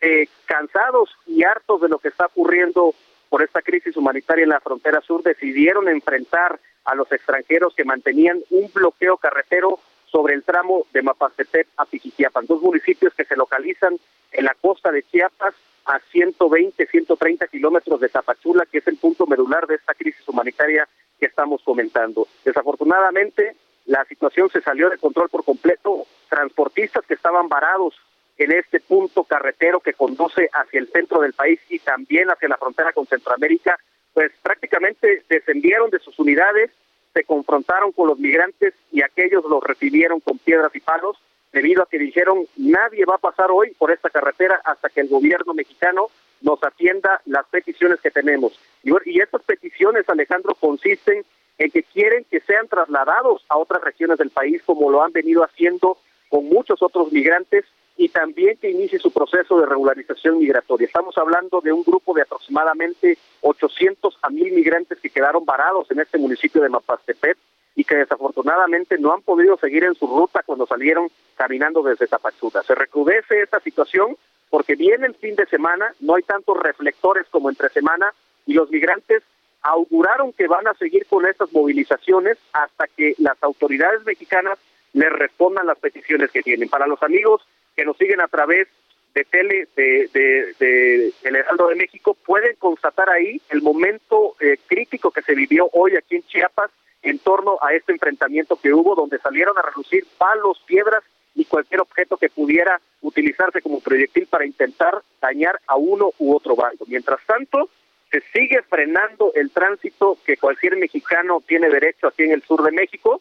[0.00, 2.94] eh, cansados y hartos de lo que está ocurriendo
[3.28, 8.40] por esta crisis humanitaria en la frontera sur, decidieron enfrentar a los extranjeros que mantenían
[8.50, 13.98] un bloqueo carretero sobre el tramo de Mapastepec a Pijijiapan, dos municipios que se localizan
[14.32, 19.26] en la costa de Chiapas a 120, 130 kilómetros de Tapachula, que es el punto
[19.26, 20.88] medular de esta crisis humanitaria
[21.18, 22.28] que estamos comentando.
[22.44, 23.56] Desafortunadamente,
[23.88, 26.06] la situación se salió de control por completo.
[26.28, 27.94] Transportistas que estaban varados
[28.36, 32.58] en este punto carretero que conduce hacia el centro del país y también hacia la
[32.58, 33.78] frontera con Centroamérica,
[34.12, 36.70] pues prácticamente descendieron de sus unidades,
[37.14, 41.16] se confrontaron con los migrantes y aquellos los recibieron con piedras y palos,
[41.50, 45.08] debido a que dijeron nadie va a pasar hoy por esta carretera hasta que el
[45.08, 46.08] gobierno mexicano
[46.42, 48.52] nos atienda las peticiones que tenemos.
[48.84, 51.24] Y, y estas peticiones, Alejandro, consisten
[51.58, 55.42] en que quieren que sean trasladados a otras regiones del país como lo han venido
[55.44, 57.64] haciendo con muchos otros migrantes
[57.96, 60.86] y también que inicie su proceso de regularización migratoria.
[60.86, 65.98] Estamos hablando de un grupo de aproximadamente 800 a 1000 migrantes que quedaron varados en
[65.98, 67.36] este municipio de Mapastepet
[67.74, 72.62] y que desafortunadamente no han podido seguir en su ruta cuando salieron caminando desde Tapachula.
[72.62, 74.16] Se recrudece esta situación
[74.48, 78.12] porque viene el fin de semana, no hay tantos reflectores como entre semana
[78.46, 79.22] y los migrantes
[79.68, 84.58] auguraron que van a seguir con estas movilizaciones hasta que las autoridades mexicanas
[84.94, 86.70] les respondan las peticiones que tienen.
[86.70, 88.66] Para los amigos que nos siguen a través
[89.14, 95.10] de tele de, de, de Heraldo de México pueden constatar ahí el momento eh, crítico
[95.10, 96.70] que se vivió hoy aquí en Chiapas
[97.02, 101.04] en torno a este enfrentamiento que hubo donde salieron a relucir palos, piedras
[101.34, 106.56] y cualquier objeto que pudiera utilizarse como proyectil para intentar dañar a uno u otro
[106.56, 106.84] bando.
[106.86, 107.68] Mientras tanto,
[108.10, 112.72] se sigue frenando el tránsito que cualquier mexicano tiene derecho aquí en el sur de
[112.72, 113.20] México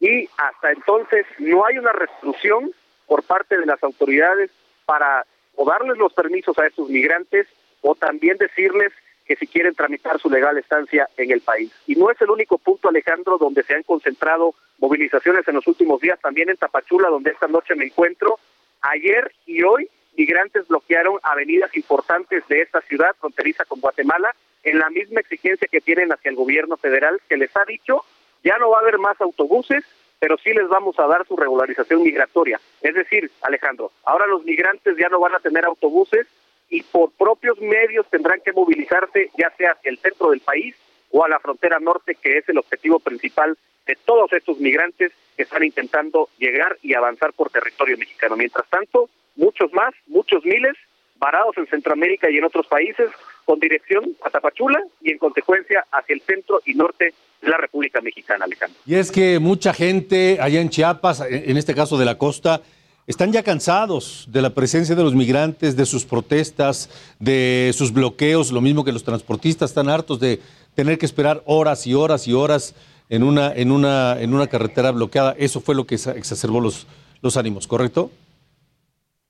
[0.00, 2.70] y hasta entonces no hay una resolución
[3.06, 4.50] por parte de las autoridades
[4.86, 7.46] para o darles los permisos a estos migrantes
[7.82, 8.92] o también decirles
[9.24, 11.72] que si quieren tramitar su legal estancia en el país.
[11.86, 16.00] Y no es el único punto, Alejandro, donde se han concentrado movilizaciones en los últimos
[16.00, 18.38] días, también en Tapachula, donde esta noche me encuentro.
[18.82, 24.90] Ayer y hoy, migrantes bloquearon avenidas importantes de esta ciudad fronteriza con Guatemala en la
[24.90, 28.04] misma exigencia que tienen hacia el gobierno federal, que les ha dicho
[28.42, 29.84] ya no va a haber más autobuses,
[30.18, 32.60] pero sí les vamos a dar su regularización migratoria.
[32.82, 36.26] Es decir, Alejandro, ahora los migrantes ya no van a tener autobuses
[36.68, 40.76] y por propios medios tendrán que movilizarse ya sea hacia el centro del país
[41.10, 45.42] o a la frontera norte, que es el objetivo principal de todos estos migrantes que
[45.42, 48.36] están intentando llegar y avanzar por territorio mexicano.
[48.36, 49.08] Mientras tanto,
[49.44, 50.74] muchos más, muchos miles,
[51.18, 53.10] varados en Centroamérica y en otros países,
[53.44, 58.46] con dirección a Tapachula y en consecuencia hacia el centro y norte la República Mexicana,
[58.46, 58.80] Alejandro.
[58.86, 62.62] Y es que mucha gente allá en Chiapas, en este caso de la costa,
[63.06, 68.50] están ya cansados de la presencia de los migrantes, de sus protestas, de sus bloqueos,
[68.50, 70.40] lo mismo que los transportistas están hartos de
[70.74, 72.74] tener que esperar horas y horas y horas
[73.10, 75.34] en una, en una, en una carretera bloqueada.
[75.38, 76.86] Eso fue lo que exacerbó los,
[77.20, 78.10] los ánimos, ¿correcto?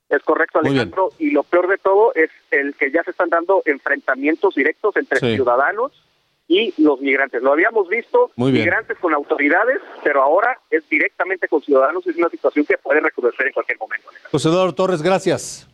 [0.09, 1.09] Es correcto, Alejandro.
[1.17, 5.19] Y lo peor de todo es el que ya se están dando enfrentamientos directos entre
[5.19, 5.91] ciudadanos
[6.47, 7.41] y los migrantes.
[7.41, 12.05] Lo habíamos visto, migrantes con autoridades, pero ahora es directamente con ciudadanos.
[12.05, 14.07] Es una situación que puede recrudecer en cualquier momento.
[14.31, 15.67] José Eduardo Torres, gracias.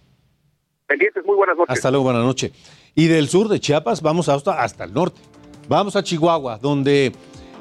[0.88, 1.74] Pendientes, muy buenas noches.
[1.74, 2.52] Hasta luego, buenas noches.
[2.96, 5.22] Y del sur de Chiapas vamos hasta, hasta el norte.
[5.68, 7.14] Vamos a Chihuahua, donde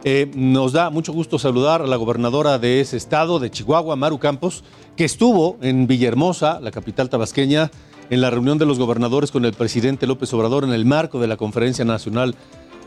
[0.04, 4.18] eh, nos da mucho gusto saludar a la gobernadora de ese estado, de Chihuahua, Maru
[4.18, 4.64] Campos,
[5.00, 7.70] que estuvo en Villahermosa, la capital tabasqueña,
[8.10, 11.26] en la reunión de los gobernadores con el presidente López Obrador en el marco de
[11.26, 12.34] la Conferencia Nacional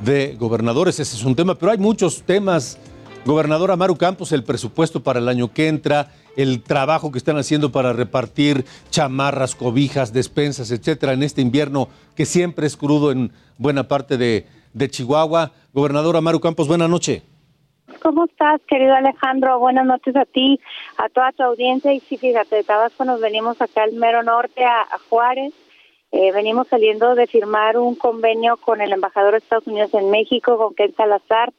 [0.06, 1.00] de gobernadores.
[1.00, 2.78] Ese es un tema, pero hay muchos temas.
[3.26, 7.72] Gobernadora Maru Campos, el presupuesto para el año que entra, el trabajo que están haciendo
[7.72, 13.88] para repartir chamarras, cobijas, despensas, etcétera, en este invierno que siempre es crudo en buena
[13.88, 14.46] parte de,
[14.88, 15.52] Chihuahua.
[15.74, 17.24] Gobernadora Maru Campos, buena noche.
[18.04, 19.60] ¿Cómo estás, querido Alejandro?
[19.60, 20.60] Buenas noches a ti,
[20.98, 21.94] a toda tu audiencia.
[21.94, 25.54] Y sí, fíjate, de Tabasco nos venimos acá al mero norte, a Juárez,
[26.16, 30.60] eh, venimos saliendo de firmar un convenio con el embajador de Estados Unidos en México,
[30.60, 31.52] con Ken Salazar,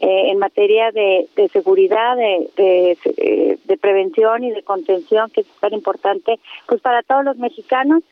[0.00, 5.74] eh, en materia de, seguridad, de, eh, de, prevención y de contención, que es tan
[5.74, 8.02] importante pues para todos los mexicanos.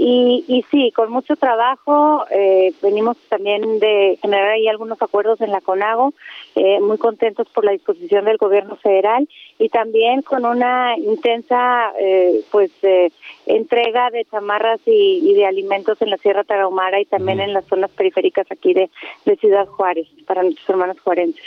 [0.00, 5.50] Y, y sí, con mucho trabajo, eh, venimos también de generar ahí algunos acuerdos en
[5.50, 6.14] la CONAGO,
[6.54, 12.44] eh, muy contentos por la disposición del gobierno federal y también con una intensa eh,
[12.52, 12.70] pues
[13.46, 17.90] entrega de chamarras y, de alimentos en la Sierra Tarahumara y también en las zonas
[17.90, 18.88] periféricas aquí de,
[19.40, 21.42] Ciudad Juárez, para nuestros hermanos juarenses.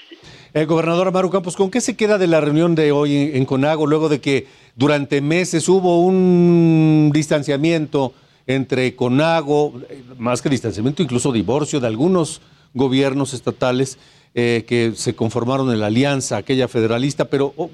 [0.53, 3.45] El gobernador Amaru Campos, ¿con qué se queda de la reunión de hoy en, en
[3.45, 8.13] CONAGO luego de que durante meses hubo un distanciamiento?
[8.47, 9.73] Entre CONAGO,
[10.17, 12.41] más que distanciamiento, incluso divorcio de algunos
[12.73, 13.97] gobiernos estatales
[14.33, 17.69] eh, que se conformaron en la alianza, aquella federalista, pero oh,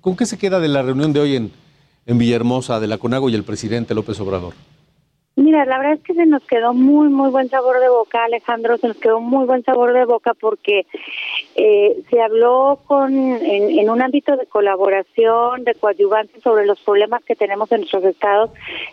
[0.00, 1.52] ¿con qué se queda de la reunión de hoy en,
[2.06, 4.54] en Villahermosa de la CONAGO y el presidente López Obrador?
[5.36, 8.78] Mira, la verdad es que se nos quedó muy, muy buen sabor de boca, Alejandro,
[8.78, 10.86] se nos quedó muy buen sabor de boca porque
[11.56, 17.34] eh, se habló con en, un ámbito de colaboración, de coadyuvancia sobre los problemas que
[17.34, 18.50] tenemos en nuestros estados,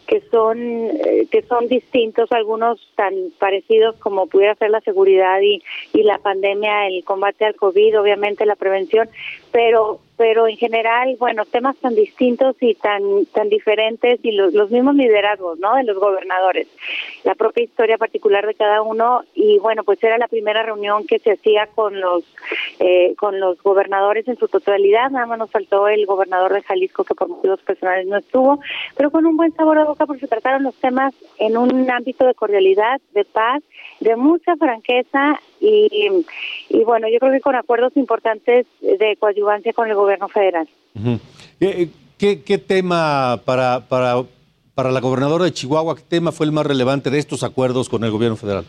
[0.07, 5.61] que son eh, que son distintos, algunos tan parecidos como pudiera ser la seguridad y,
[5.93, 9.07] y la pandemia, el combate al COVID, obviamente la prevención,
[9.51, 14.69] pero pero en general, bueno, temas tan distintos y tan tan diferentes y los, los
[14.69, 15.73] mismos liderazgos, ¿no?
[15.73, 16.67] De los gobernadores,
[17.23, 21.17] la propia historia particular de cada uno y bueno, pues era la primera reunión que
[21.17, 22.23] se hacía con los
[22.77, 27.03] eh, con los gobernadores en su totalidad, nada más nos faltó el gobernador de Jalisco
[27.03, 28.59] que por motivos personales no estuvo,
[28.95, 32.27] pero con un buen sabor de boca porque se trataron los temas en un ámbito
[32.27, 33.63] de cordialidad, de paz,
[33.99, 36.09] de mucha franqueza y,
[36.69, 40.67] y bueno, yo creo que con acuerdos importantes de coadyuvancia con el gobierno federal.
[41.59, 44.23] ¿Qué, qué, qué tema para, para,
[44.75, 48.03] para la gobernadora de Chihuahua, qué tema fue el más relevante de estos acuerdos con
[48.03, 48.65] el gobierno federal?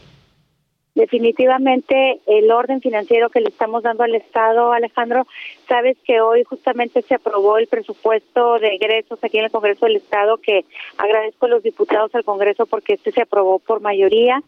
[0.95, 5.27] Definitivamente el orden financiero que le estamos dando al Estado, Alejandro,
[5.67, 9.97] sabes que hoy justamente se aprobó el presupuesto de egresos aquí en el Congreso del
[9.97, 10.67] Estado, que
[10.99, 14.43] agradezco a los diputados al Congreso porque este se aprobó por mayoría.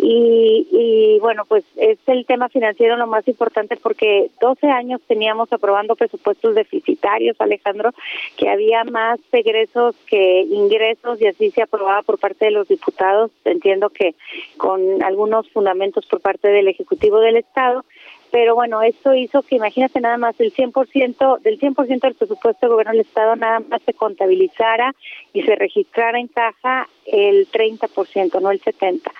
[0.00, 5.52] Y, y bueno, pues es el tema financiero lo más importante porque 12 años teníamos
[5.52, 7.90] aprobando presupuestos deficitarios, Alejandro,
[8.36, 13.32] que había más egresos que ingresos y así se aprobaba por parte de los diputados.
[13.44, 14.14] Entiendo que
[14.56, 17.84] con algunos fundamentos por parte del Ejecutivo del Estado
[18.30, 22.70] pero bueno, eso hizo que imagínate nada más el 100% del 100% del presupuesto del
[22.70, 24.94] gobierno del estado nada más se contabilizara
[25.32, 29.10] y se registrara en caja el 30%, no el 70.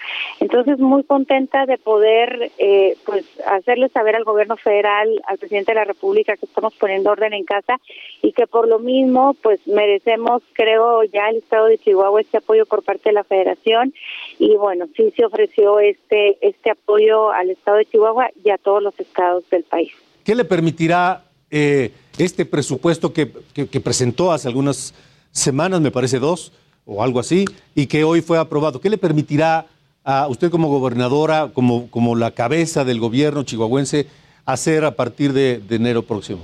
[0.40, 5.76] Entonces, muy contenta de poder eh, pues hacerle saber al gobierno federal, al presidente de
[5.76, 7.80] la República que estamos poniendo orden en casa
[8.22, 12.66] y que por lo mismo pues merecemos, creo, ya el estado de Chihuahua este apoyo
[12.66, 13.94] por parte de la Federación
[14.38, 18.82] y bueno, sí se ofreció este este apoyo al estado de Chihuahua y a todos
[18.82, 19.90] los estados del país.
[20.24, 24.94] ¿Qué le permitirá eh, este presupuesto que, que, que, presentó hace algunas
[25.30, 26.52] semanas, me parece dos,
[26.84, 27.44] o algo así,
[27.74, 28.80] y que hoy fue aprobado?
[28.80, 29.66] ¿Qué le permitirá
[30.04, 34.06] a usted como gobernadora, como, como la cabeza del gobierno chihuahuense,
[34.46, 36.40] hacer a partir de, de enero próximo?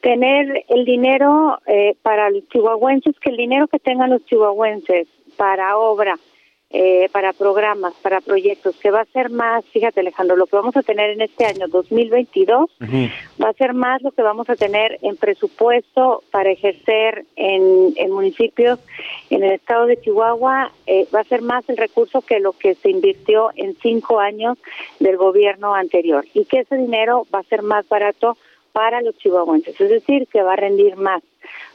[0.00, 5.06] Tener el dinero eh, para los chihuahuenses, que el dinero que tengan los chihuahuenses
[5.36, 6.18] para obra,
[6.72, 10.76] eh, para programas, para proyectos, que va a ser más, fíjate Alejandro, lo que vamos
[10.76, 13.10] a tener en este año 2022 uh -huh.
[13.42, 18.12] va a ser más lo que vamos a tener en presupuesto para ejercer en, en
[18.12, 18.78] municipios
[19.30, 22.76] en el estado de Chihuahua, eh, va a ser más el recurso que lo que
[22.76, 24.56] se invirtió en cinco años
[25.00, 28.36] del gobierno anterior y que ese dinero va a ser más barato
[28.72, 31.22] para los chihuahuenses, es decir, que va a rendir más.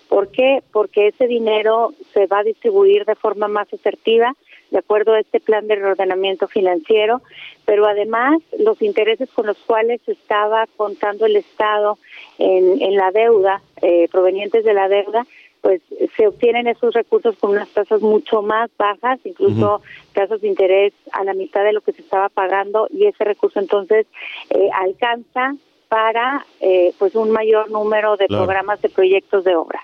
[0.08, 0.62] ¿Por qué?
[0.72, 4.34] Porque ese dinero se va a distribuir de forma más asertiva
[4.72, 7.22] de acuerdo a este plan de reordenamiento financiero,
[7.66, 11.98] pero además los intereses con los cuales estaba contando el Estado
[12.38, 15.26] en, en la deuda, eh, provenientes de la deuda,
[15.62, 15.82] pues
[16.16, 20.14] se obtienen esos recursos con unas tasas mucho más bajas, incluso uh -huh.
[20.14, 23.60] tasas de interés a la mitad de lo que se estaba pagando y ese recurso
[23.60, 24.06] entonces
[24.52, 25.56] eh, alcanza
[25.88, 28.46] para eh, pues un mayor número de claro.
[28.46, 29.80] programas de proyectos de obra.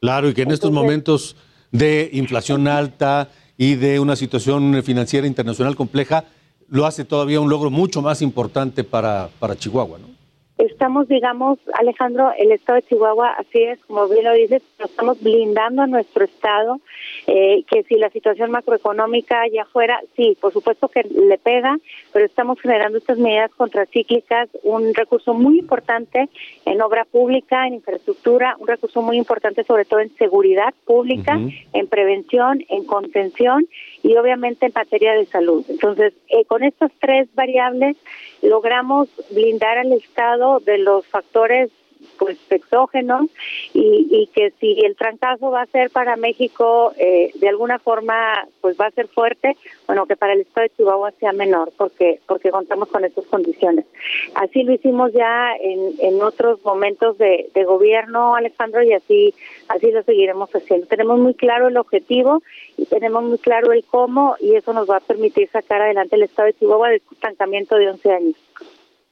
[0.00, 1.36] Claro, y que en entonces, estos momentos
[1.72, 6.24] de inflación alta, y de una situación financiera internacional compleja,
[6.68, 10.13] lo hace todavía un logro mucho más importante para, para Chihuahua, ¿no?
[10.56, 15.20] Estamos, digamos, Alejandro, el estado de Chihuahua, así es, como bien lo dices, lo estamos
[15.20, 16.80] blindando a nuestro estado,
[17.26, 21.76] eh, que si la situación macroeconómica allá afuera, sí, por supuesto que le pega,
[22.12, 26.28] pero estamos generando estas medidas contracíclicas, un recurso muy importante
[26.66, 31.40] en obra pública, en infraestructura, un recurso muy importante sobre todo en seguridad pública, uh
[31.40, 31.66] -huh.
[31.72, 33.66] en prevención, en contención
[34.04, 35.64] y obviamente en materia de salud.
[35.68, 37.96] Entonces, eh, con estas tres variables
[38.42, 41.70] logramos blindar al Estado de los factores
[42.18, 43.26] pues exógenos
[43.72, 48.46] y, y que si el trancazo va a ser para México eh, de alguna forma
[48.60, 52.20] pues va a ser fuerte bueno que para el estado de Chihuahua sea menor porque
[52.26, 53.86] porque contamos con estas condiciones.
[54.34, 59.34] Así lo hicimos ya en, en otros momentos de, gobierno Alejandro y así
[59.68, 60.86] así lo seguiremos haciendo.
[60.86, 62.42] Tenemos muy claro el objetivo
[62.76, 66.24] y tenemos muy claro el cómo y eso nos va a permitir sacar adelante el
[66.24, 68.36] estado de Chihuahua del estancamiento de 11 años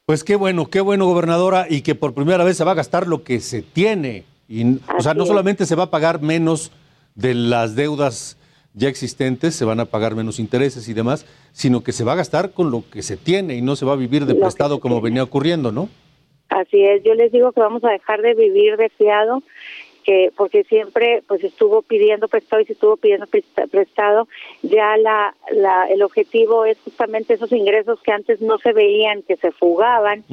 [0.06, 3.06] pues qué bueno, qué bueno, gobernadora, y que por primera vez se va a gastar
[3.06, 4.24] lo que se tiene.
[4.48, 6.72] Y, o sea, no solamente se va a pagar menos
[7.14, 8.36] de las deudas
[8.74, 12.16] ya existentes, se van a pagar menos intereses y demás, sino que se va a
[12.16, 14.80] gastar con lo que se tiene y no se va a vivir de lo prestado
[14.80, 15.88] como venía ocurriendo, ¿no?
[16.48, 19.42] Así es, yo les digo que vamos a dejar de vivir de fiado
[20.02, 23.26] que porque siempre pues estuvo pidiendo prestado y se estuvo pidiendo
[23.70, 24.28] prestado,
[24.62, 29.36] ya la, la el objetivo es justamente esos ingresos que antes no se veían, que
[29.36, 30.24] se fugaban,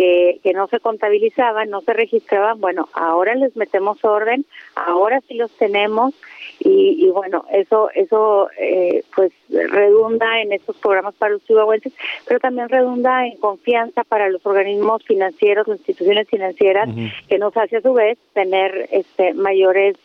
[0.00, 5.34] que, que no se contabilizaban, no se registraban, bueno, ahora les metemos orden, ahora sí
[5.34, 6.14] los tenemos
[6.58, 11.92] y, y bueno, eso eso eh, pues redunda en estos programas para los chihuahuenses,
[12.26, 16.88] pero también redunda en confianza para los organismos financieros, las instituciones financieras,
[17.28, 19.96] que nos hace a su vez tener este mayores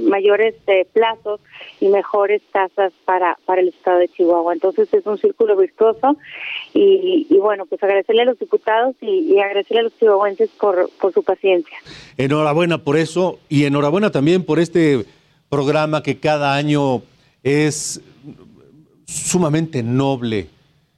[0.00, 1.40] mayores eh, plazos
[1.80, 4.54] y mejores tasas para para el estado de Chihuahua.
[4.54, 6.16] Entonces es un círculo virtuoso
[6.72, 10.88] y, y bueno, pues agradecerle a los diputados y, y agradecerle a los chihuahuenses por,
[11.00, 11.76] por su paciencia.
[12.16, 15.04] Enhorabuena por eso y enhorabuena también por este
[15.48, 17.02] programa que cada año
[17.42, 18.00] es
[19.06, 20.48] sumamente noble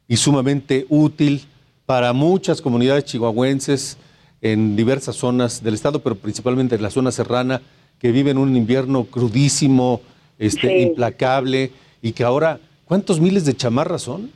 [0.06, 1.44] y sumamente útil
[1.86, 3.96] para muchas comunidades chihuahuenses
[4.40, 7.62] en diversas zonas del estado, pero principalmente en la zona serrana,
[7.98, 10.00] que viven un invierno crudísimo,
[10.38, 14.30] este, implacable, y que ahora, ¿cuántos miles de chamarras son?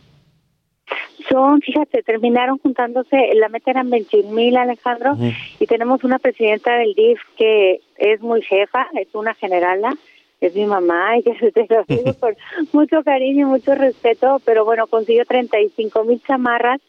[1.33, 5.17] Son, fíjate, terminaron juntándose, la meta eran 21 mil, Alejandro,
[5.59, 9.95] y tenemos una presidenta del DIF que es muy jefa, es una generala,
[10.43, 12.37] es mi mamá y que se lo digo con
[12.73, 16.81] mucho cariño y mucho respeto, pero bueno, consiguió 35 mil chamarras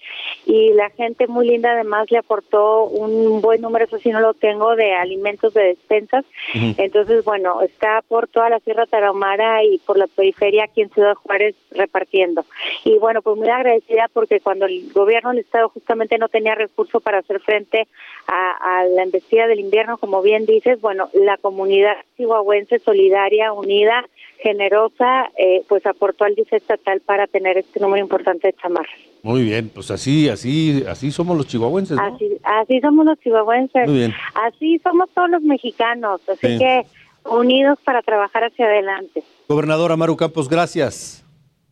[0.46, 4.34] y la gente muy linda además le aportó un buen número, eso sí no lo
[4.34, 6.26] tengo, de alimentos de despensas.
[6.54, 11.16] Entonces, bueno, está por toda la Sierra Tarahumara y por la periferia aquí en Ciudad
[11.16, 12.46] Juárez repartiendo.
[12.84, 17.02] Y bueno, pues muy agradecida porque cuando el gobierno del Estado justamente no tenía recursos
[17.02, 17.88] para hacer frente
[18.28, 24.06] a, a la embestida del invierno, como bien dices, bueno, la comunidad chihuahuense solidaria unida,
[24.42, 28.94] generosa, eh, pues aportó al DIF estatal para tener este número importante de chamarras.
[29.24, 31.98] Muy bien, pues así, así, así somos los chihuahuenses.
[31.98, 32.04] ¿no?
[32.04, 33.88] Así, así somos los chihuahuenses.
[33.88, 34.14] Muy bien.
[34.36, 36.22] Así somos todos los mexicanos.
[36.28, 36.86] Así que
[37.26, 39.24] unidos para trabajar hacia adelante.
[39.48, 41.24] Gobernadora Maru Campos, gracias.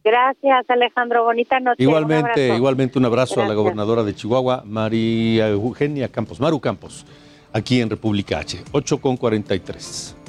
[0.03, 1.23] Gracias, Alejandro.
[1.23, 1.83] Bonita noche.
[1.83, 7.05] Igualmente, igualmente un abrazo a la gobernadora de Chihuahua, María Eugenia Campos, Maru Campos,
[7.53, 10.20] aquí en República H, 8 con 43.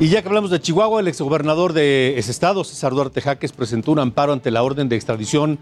[0.00, 3.90] Y ya que hablamos de Chihuahua, el exgobernador de ese estado, César Duarte Jaques, presentó
[3.90, 5.58] un amparo ante la orden de extradición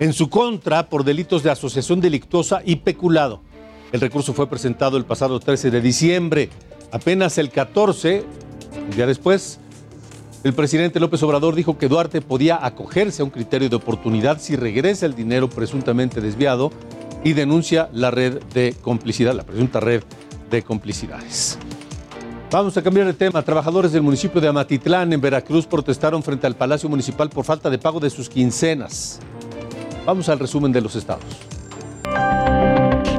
[0.00, 3.42] en su contra por delitos de asociación delictuosa y peculado.
[3.92, 6.50] El recurso fue presentado el pasado 13 de diciembre.
[6.90, 8.24] Apenas el 14,
[8.88, 9.60] un día después,
[10.42, 14.56] el presidente López Obrador dijo que Duarte podía acogerse a un criterio de oportunidad si
[14.56, 16.72] regresa el dinero presuntamente desviado
[17.22, 20.02] y denuncia la red de complicidad, la presunta red
[20.50, 21.56] de complicidades.
[22.50, 23.42] Vamos a cambiar de tema.
[23.42, 27.78] Trabajadores del municipio de Amatitlán, en Veracruz, protestaron frente al Palacio Municipal por falta de
[27.78, 29.18] pago de sus quincenas.
[30.04, 31.24] Vamos al resumen de los estados.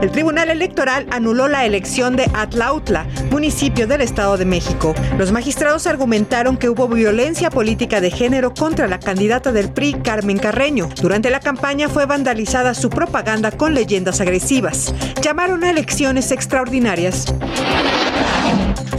[0.02, 4.96] El Tribunal Electoral anuló la elección de Atlautla, municipio del Estado de México.
[5.18, 10.38] Los magistrados argumentaron que hubo violencia política de género contra la candidata del PRI, Carmen
[10.38, 10.88] Carreño.
[11.02, 14.94] Durante la campaña fue vandalizada su propaganda con leyendas agresivas.
[15.22, 17.26] Llamaron a elecciones extraordinarias.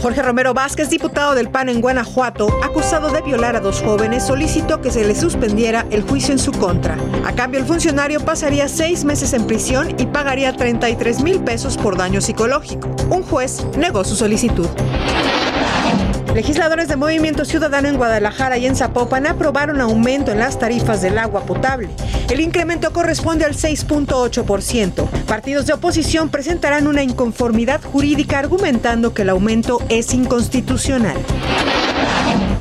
[0.01, 4.79] Jorge Romero Vázquez, diputado del PAN en Guanajuato, acusado de violar a dos jóvenes, solicitó
[4.79, 6.97] que se le suspendiera el juicio en su contra.
[7.25, 11.97] A cambio, el funcionario pasaría seis meses en prisión y pagaría 33 mil pesos por
[11.97, 12.89] daño psicológico.
[13.09, 14.67] Un juez negó su solicitud.
[16.33, 21.17] Legisladores de Movimiento Ciudadano en Guadalajara y en Zapopan aprobaron aumento en las tarifas del
[21.17, 21.89] agua potable.
[22.29, 25.07] El incremento corresponde al 6.8%.
[25.25, 31.17] Partidos de oposición presentarán una inconformidad jurídica argumentando que el aumento es inconstitucional.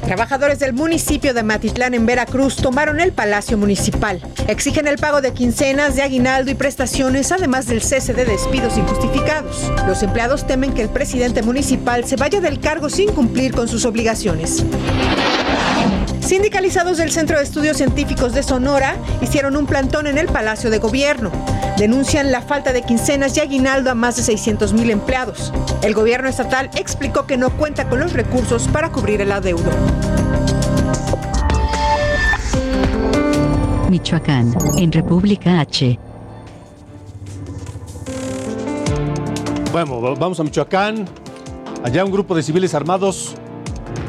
[0.08, 4.22] Trabajadores del municipio de Matitlán en Veracruz tomaron el Palacio Municipal.
[4.46, 9.70] Exigen el pago de quincenas, de aguinaldo y prestaciones, además del cese de despidos injustificados.
[9.86, 13.84] Los empleados temen que el presidente municipal se vaya del cargo sin cumplir con sus
[13.84, 14.64] obligaciones.
[16.20, 20.78] Sindicalizados del Centro de Estudios Científicos de Sonora hicieron un plantón en el Palacio de
[20.78, 21.30] Gobierno.
[21.78, 25.52] Denuncian la falta de quincenas y aguinaldo a más de 600 mil empleados.
[25.80, 29.70] El gobierno estatal explicó que no cuenta con los recursos para cubrir el adeudo.
[33.88, 35.96] Michoacán, en República H.
[39.70, 41.08] Bueno, vamos a Michoacán.
[41.84, 43.36] Allá un grupo de civiles armados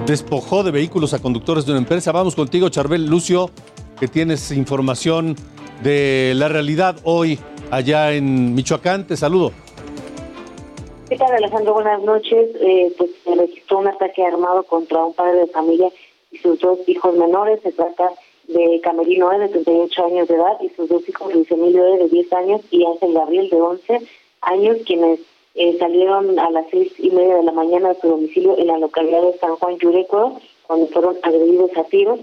[0.07, 2.11] despojó de vehículos a conductores de una empresa.
[2.11, 3.51] Vamos contigo, Charbel Lucio,
[3.99, 5.36] que tienes información
[5.84, 7.39] de la realidad hoy
[7.72, 9.05] allá en Michoacán.
[9.07, 9.51] Te saludo.
[11.09, 11.74] ¿Qué Alejandro?
[11.74, 12.49] Buenas noches.
[12.61, 15.89] Eh, pues se registró un ataque armado contra un padre de familia
[16.32, 17.59] y sus dos hijos menores.
[17.63, 18.11] Se trata
[18.47, 21.97] de Camerino E, de 38 años de edad, y sus dos hijos, Luis Emilio E,
[21.97, 24.01] de 10 años, y Ángel Gabriel, de 11
[24.41, 25.20] años, quienes
[25.55, 28.78] eh, salieron a las seis y media de la mañana de su domicilio en la
[28.78, 32.20] localidad de San Juan Yureco, cuando fueron agredidos a tiros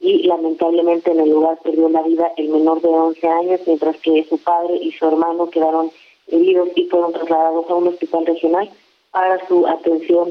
[0.00, 4.24] y lamentablemente en el lugar perdió la vida el menor de 11 años, mientras que
[4.24, 5.90] su padre y su hermano quedaron
[6.28, 8.70] heridos y fueron trasladados a un hospital regional
[9.10, 10.30] para su atención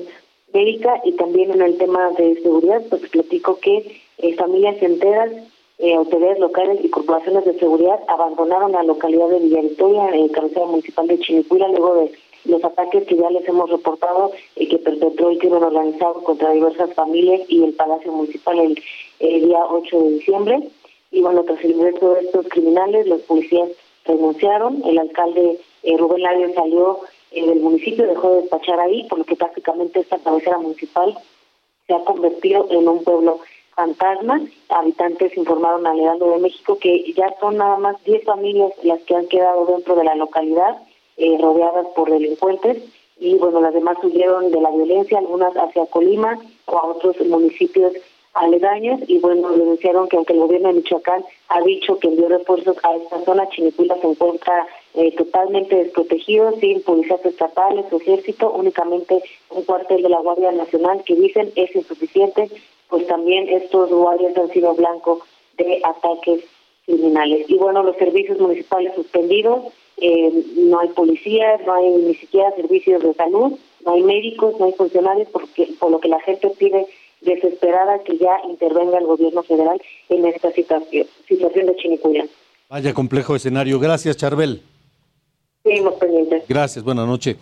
[0.54, 5.32] médica y también en el tema de seguridad, pues platico que eh, familias enteras,
[5.78, 10.66] eh, autoridades locales y corporaciones de seguridad abandonaron la localidad de Villa Victoria, en cabecera
[10.66, 12.12] municipal de Chinicuila, luego de
[12.46, 16.94] los ataques que ya les hemos reportado y que perpetró el crimen organizado contra diversas
[16.94, 20.60] familias y el Palacio Municipal el, día 8 de diciembre.
[21.12, 23.70] Y bueno, tras el ingreso de estos criminales, los policías
[24.06, 27.00] renunciaron, el alcalde eh, Rubén Lario salió
[27.32, 31.18] eh, del municipio, dejó de despachar ahí, por lo que prácticamente esta cabecera municipal
[31.88, 33.40] se ha convertido en un pueblo
[33.76, 34.42] fantasma.
[34.70, 39.16] Habitantes informaron al Heraldo de México que ya son nada más 10 familias las que
[39.16, 40.78] han quedado dentro de la localidad
[41.20, 42.84] eh, rodeadas por delincuentes
[43.20, 47.94] y bueno, las demás huyeron de la violencia, algunas hacia Colima o a otros municipios
[48.34, 52.78] aledaños y bueno, denunciaron que aunque el gobierno de Michoacán ha dicho que envió refuerzos
[52.84, 59.22] a esta zona, Chinicuila se encuentra eh, totalmente desprotegido, sin policías estatales o ejército, únicamente
[59.50, 62.50] un cuartel de la Guardia Nacional que dicen es insuficiente,
[62.88, 65.22] pues también estos guardias han sido blanco
[65.58, 66.42] de ataques
[66.86, 67.50] criminales.
[67.50, 69.66] Y bueno, los servicios municipales suspendidos,
[70.02, 73.54] eh, no hay policías, no hay ni siquiera servicios de salud,
[73.86, 76.86] no hay médicos, no hay funcionarios, porque, por lo que la gente pide
[77.22, 82.26] desesperada que ya intervenga el gobierno federal en esta situación, situación de Chinicuya.
[82.70, 83.80] Vaya complejo escenario.
[83.80, 84.62] Gracias, Charbel.
[85.64, 86.44] Seguimos pendientes.
[86.48, 87.36] Gracias, buenas noches.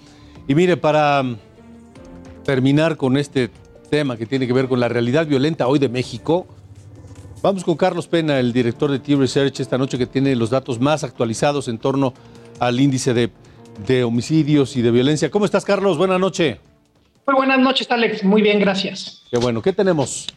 [0.48, 1.24] Y mire, para
[2.44, 3.50] terminar con este
[3.90, 6.48] tema que tiene que ver con la realidad violenta hoy de México,
[7.42, 11.04] vamos con Carlos Pena, el director de T-Research, esta noche que tiene los datos más
[11.04, 12.14] actualizados en torno
[12.60, 13.32] al índice de,
[13.86, 15.30] de homicidios y de violencia.
[15.32, 15.98] ¿Cómo estás, Carlos?
[15.98, 16.58] Buenas noches.
[17.26, 18.24] Muy buenas noches, Alex.
[18.24, 19.24] Muy bien, gracias.
[19.30, 19.62] Qué bueno.
[19.62, 20.28] ¿Qué tenemos?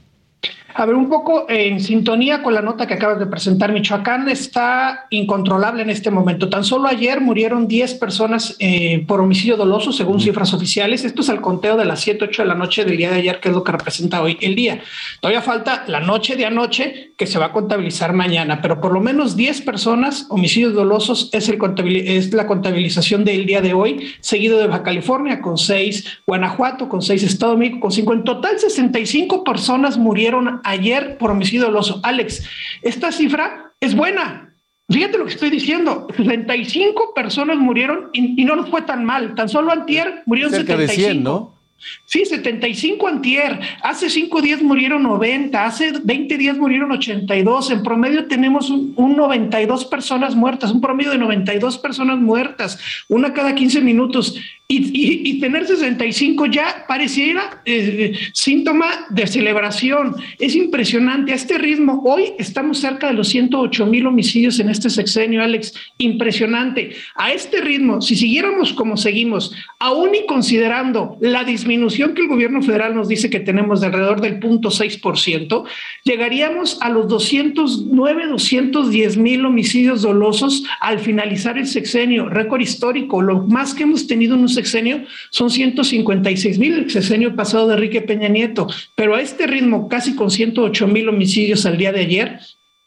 [0.75, 5.07] A ver, un poco en sintonía con la nota que acabas de presentar, Michoacán está
[5.11, 6.49] incontrolable en este momento.
[6.49, 11.05] Tan solo ayer murieron 10 personas eh, por homicidio doloso, según cifras oficiales.
[11.05, 13.41] Esto es al conteo de las 7, 8 de la noche del día de ayer,
[13.41, 14.81] que es lo que representa hoy el día.
[15.21, 19.01] Todavía falta la noche de anoche, que se va a contabilizar mañana, pero por lo
[19.01, 21.59] menos 10 personas, homicidios dolosos, es, el
[22.07, 27.03] es la contabilización del día de hoy, seguido de Baja California con 6, Guanajuato con
[27.03, 28.13] 6, Estado de México con 5.
[28.13, 32.01] En total, 65 personas murieron ayer por homicidio doloso.
[32.03, 32.49] Alex,
[32.83, 34.55] esta cifra es buena.
[34.89, 36.09] Fíjate lo que estoy diciendo.
[36.17, 39.35] 35 personas murieron y, no nos fue tan mal.
[39.35, 41.01] Tan solo antier murieron Cerca 75.
[41.01, 41.61] De 100, ¿no?
[42.05, 43.59] Sí, 75 antier.
[43.83, 47.71] Hace 5 días murieron 90, hace 20 días murieron 82.
[47.71, 53.55] En promedio tenemos un, 92 personas muertas, un promedio de 92 personas muertas, una cada
[53.55, 54.37] 15 minutos.
[54.73, 60.15] Y, tener 65 ya pareciera eh, síntoma de celebración.
[60.39, 61.33] Es impresionante.
[61.33, 65.75] A este ritmo, hoy estamos cerca de los 108 mil homicidios en este sexenio, Alex.
[65.99, 66.93] Impresionante.
[67.17, 72.63] A este ritmo, si siguiéramos como seguimos, aún y considerando la disminución que el gobierno
[72.63, 75.65] federal nos dice que tenemos de alrededor del 0.6%,
[76.05, 82.29] llegaríamos a los 209, 210 mil homicidios dolosos al finalizar el sexenio.
[82.29, 87.35] Récord histórico, lo más que hemos tenido en un sexenio son 156 mil, el sexenio
[87.35, 91.79] pasado de Enrique Peña Nieto, pero a este ritmo, casi con 108 mil homicidios al
[91.79, 92.41] día de ayer,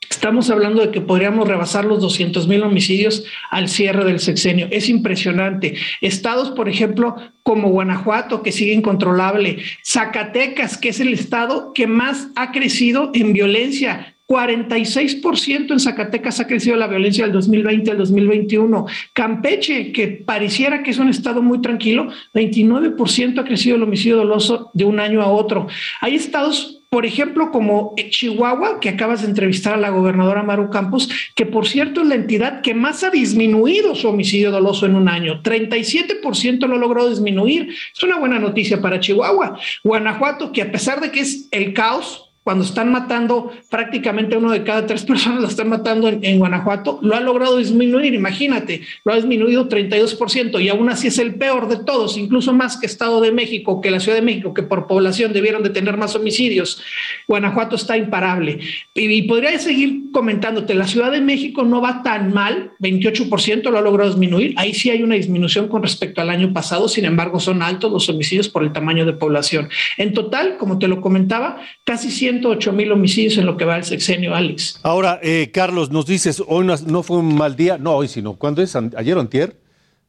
[0.09, 4.67] Estamos hablando de que podríamos rebasar los 200 mil homicidios al cierre del sexenio.
[4.69, 5.75] Es impresionante.
[6.01, 12.27] Estados, por ejemplo, como Guanajuato, que sigue incontrolable, Zacatecas, que es el estado que más
[12.35, 18.85] ha crecido en violencia, 46% en Zacatecas ha crecido la violencia del 2020 al 2021.
[19.13, 24.71] Campeche, que pareciera que es un estado muy tranquilo, 29% ha crecido el homicidio doloso
[24.73, 25.67] de un año a otro.
[26.01, 31.09] Hay estados por ejemplo, como Chihuahua, que acabas de entrevistar a la gobernadora Maru Campos,
[31.33, 35.09] que por cierto es la entidad que más ha disminuido su homicidio doloso en un
[35.09, 35.41] año.
[35.41, 37.69] 37% lo logró disminuir.
[37.91, 39.57] Es una buena noticia para Chihuahua.
[39.83, 44.63] Guanajuato, que a pesar de que es el caos, cuando están matando prácticamente uno de
[44.63, 49.15] cada tres personas, lo están matando en, Guanajuato, lo ha logrado disminuir, imagínate, lo ha
[49.15, 53.31] disminuido 32% y aún así es el peor de todos, incluso más que Estado de
[53.31, 56.81] México, que la Ciudad de México, que por población debieron de tener más homicidios.
[57.27, 58.59] Guanajuato está imparable.
[58.93, 63.81] Y, podría seguir comentándote, la Ciudad de México no va tan mal, 28% lo ha
[63.81, 67.61] logrado disminuir, ahí sí hay una disminución con respecto al año pasado, sin embargo son
[67.61, 69.69] altos los homicidios por el tamaño de población.
[69.97, 73.77] En total, como te lo comentaba, casi 100 108 mil homicidios en lo que va
[73.77, 74.79] el sexenio, Alex.
[74.83, 78.61] Ahora, eh, Carlos, nos dices, hoy no, fue un mal día, no hoy, sino, ¿cuándo
[78.61, 78.75] es?
[78.75, 79.59] ¿Ayer o antier?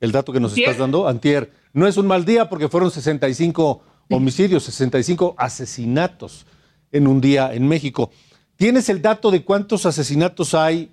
[0.00, 1.50] El dato que nos estás dando, antier.
[1.72, 6.46] No es un mal día porque fueron 65 homicidios, 65 asesinatos
[6.92, 8.10] en un día en México.
[8.56, 10.90] ¿Tienes el dato de cuántos asesinatos hay,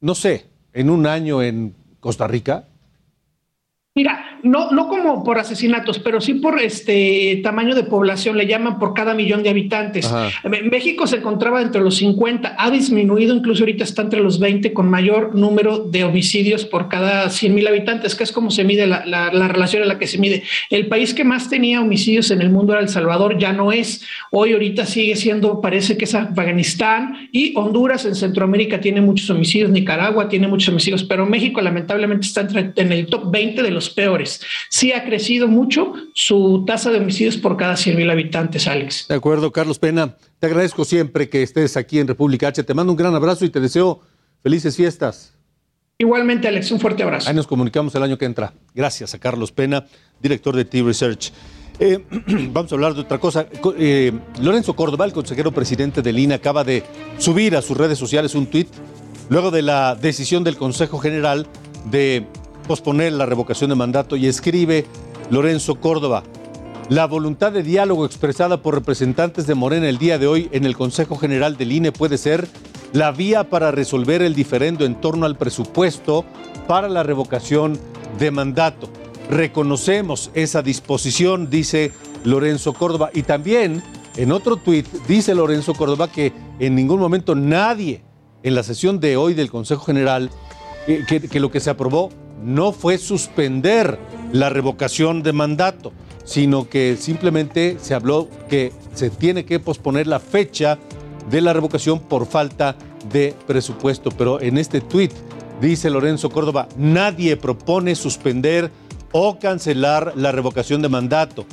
[0.00, 2.68] no sé, en un año en Costa Rica?
[3.92, 8.78] Mira, no, no como por asesinatos, pero sí por este tamaño de población, le llaman
[8.78, 10.08] por cada millón de habitantes.
[10.70, 14.88] México se encontraba entre los 50, ha disminuido, incluso ahorita está entre los 20 con
[14.88, 19.04] mayor número de homicidios por cada 100 mil habitantes, que es como se mide la,
[19.04, 20.44] la, relación en la que se mide.
[20.70, 24.06] El país que más tenía homicidios en el mundo era El Salvador, ya no es.
[24.30, 29.68] Hoy ahorita sigue siendo, parece que es Afganistán y Honduras en Centroamérica tiene muchos homicidios,
[29.68, 33.79] Nicaragua tiene muchos homicidios, pero México lamentablemente está entre, en el top 20 de los
[33.88, 34.42] peores.
[34.68, 39.06] Sí ha crecido mucho su tasa de homicidios por cada 100 mil habitantes, Alex.
[39.08, 40.16] De acuerdo, Carlos Pena.
[40.38, 42.62] Te agradezco siempre que estés aquí en República H.
[42.62, 44.00] Te mando un gran abrazo y te deseo
[44.42, 45.34] felices fiestas.
[45.98, 47.28] Igualmente, Alex, un fuerte abrazo.
[47.28, 48.54] Ahí nos comunicamos el año que entra.
[48.74, 49.86] Gracias a Carlos Pena,
[50.20, 51.32] director de T-Research.
[51.78, 51.98] Eh,
[52.52, 53.46] vamos a hablar de otra cosa.
[53.76, 56.84] Eh, Lorenzo Córdoba, el consejero presidente del INE, acaba de
[57.18, 58.68] subir a sus redes sociales un tuit
[59.28, 61.46] luego de la decisión del Consejo General
[61.90, 62.26] de
[62.70, 64.86] posponer la revocación de mandato y escribe
[65.28, 66.22] Lorenzo Córdoba.
[66.88, 70.76] La voluntad de diálogo expresada por representantes de Morena el día de hoy en el
[70.76, 72.46] Consejo General del INE puede ser
[72.92, 76.24] la vía para resolver el diferendo en torno al presupuesto
[76.68, 77.76] para la revocación
[78.20, 78.88] de mandato.
[79.28, 81.90] Reconocemos esa disposición, dice
[82.22, 83.10] Lorenzo Córdoba.
[83.12, 83.82] Y también
[84.16, 88.04] en otro tuit dice Lorenzo Córdoba que en ningún momento nadie
[88.44, 90.30] en la sesión de hoy del Consejo General,
[90.86, 92.10] eh, que, que lo que se aprobó
[92.42, 93.98] no fue suspender
[94.32, 95.92] la revocación de mandato,
[96.24, 100.78] sino que simplemente se habló que se tiene que posponer la fecha
[101.30, 102.76] de la revocación por falta
[103.12, 104.10] de presupuesto.
[104.10, 105.12] Pero en este tuit
[105.60, 108.70] dice Lorenzo Córdoba, nadie propone suspender
[109.12, 111.44] o cancelar la revocación de mandato.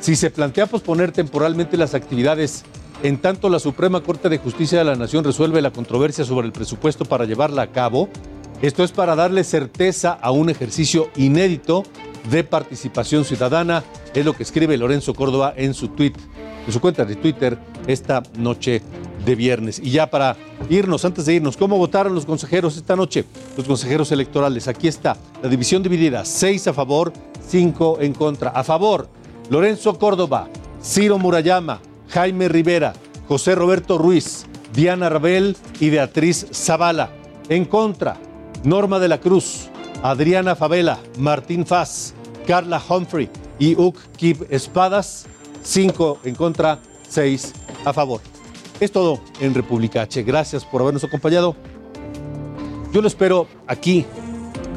[0.00, 2.64] Si se plantea posponer temporalmente las actividades,
[3.02, 6.52] en tanto la Suprema Corte de Justicia de la Nación resuelve la controversia sobre el
[6.52, 8.08] presupuesto para llevarla a cabo,
[8.62, 11.84] esto es para darle certeza a un ejercicio inédito
[12.30, 13.84] de participación ciudadana,
[14.14, 16.14] es lo que escribe Lorenzo Córdoba en su tweet,
[16.70, 18.80] su cuenta de Twitter esta noche
[19.24, 19.78] de viernes.
[19.82, 20.36] Y ya para
[20.70, 23.24] irnos, antes de irnos, ¿cómo votaron los consejeros esta noche?
[23.56, 24.68] Los consejeros electorales.
[24.68, 27.12] Aquí está la división dividida, seis a favor,
[27.46, 28.50] cinco en contra.
[28.50, 29.08] A favor,
[29.50, 30.48] Lorenzo Córdoba,
[30.82, 32.94] Ciro Murayama, Jaime Rivera,
[33.28, 37.10] José Roberto Ruiz, Diana Rabel y Beatriz Zavala.
[37.48, 38.16] En contra,
[38.64, 39.68] Norma de la Cruz,
[40.02, 42.14] Adriana Favela, Martín Faz,
[42.46, 45.26] Carla Humphrey y Uk Kib Espadas,
[45.62, 47.52] cinco en contra, seis
[47.84, 48.20] a favor.
[48.80, 50.22] Es todo en República H.
[50.22, 51.54] Gracias por habernos acompañado.
[52.92, 54.06] Yo lo espero aquí,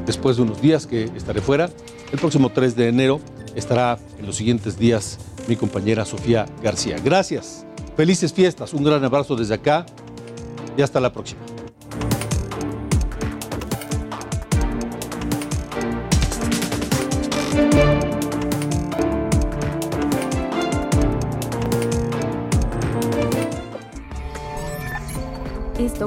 [0.05, 1.69] después de unos días que estaré fuera.
[2.11, 3.19] El próximo 3 de enero
[3.55, 5.17] estará en los siguientes días
[5.47, 6.97] mi compañera Sofía García.
[7.03, 7.65] Gracias.
[7.95, 8.73] Felices fiestas.
[8.73, 9.85] Un gran abrazo desde acá
[10.75, 11.41] y hasta la próxima.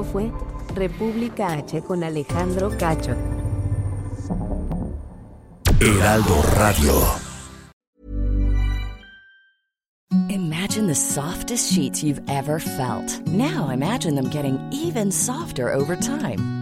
[0.01, 0.31] Esto fue
[0.73, 3.15] República H con Alejandro Cacho.
[5.79, 6.93] Heraldo Radio.
[10.29, 13.21] Imagine the softest sheets you've ever felt.
[13.27, 16.60] Now imagine them getting even softer over time.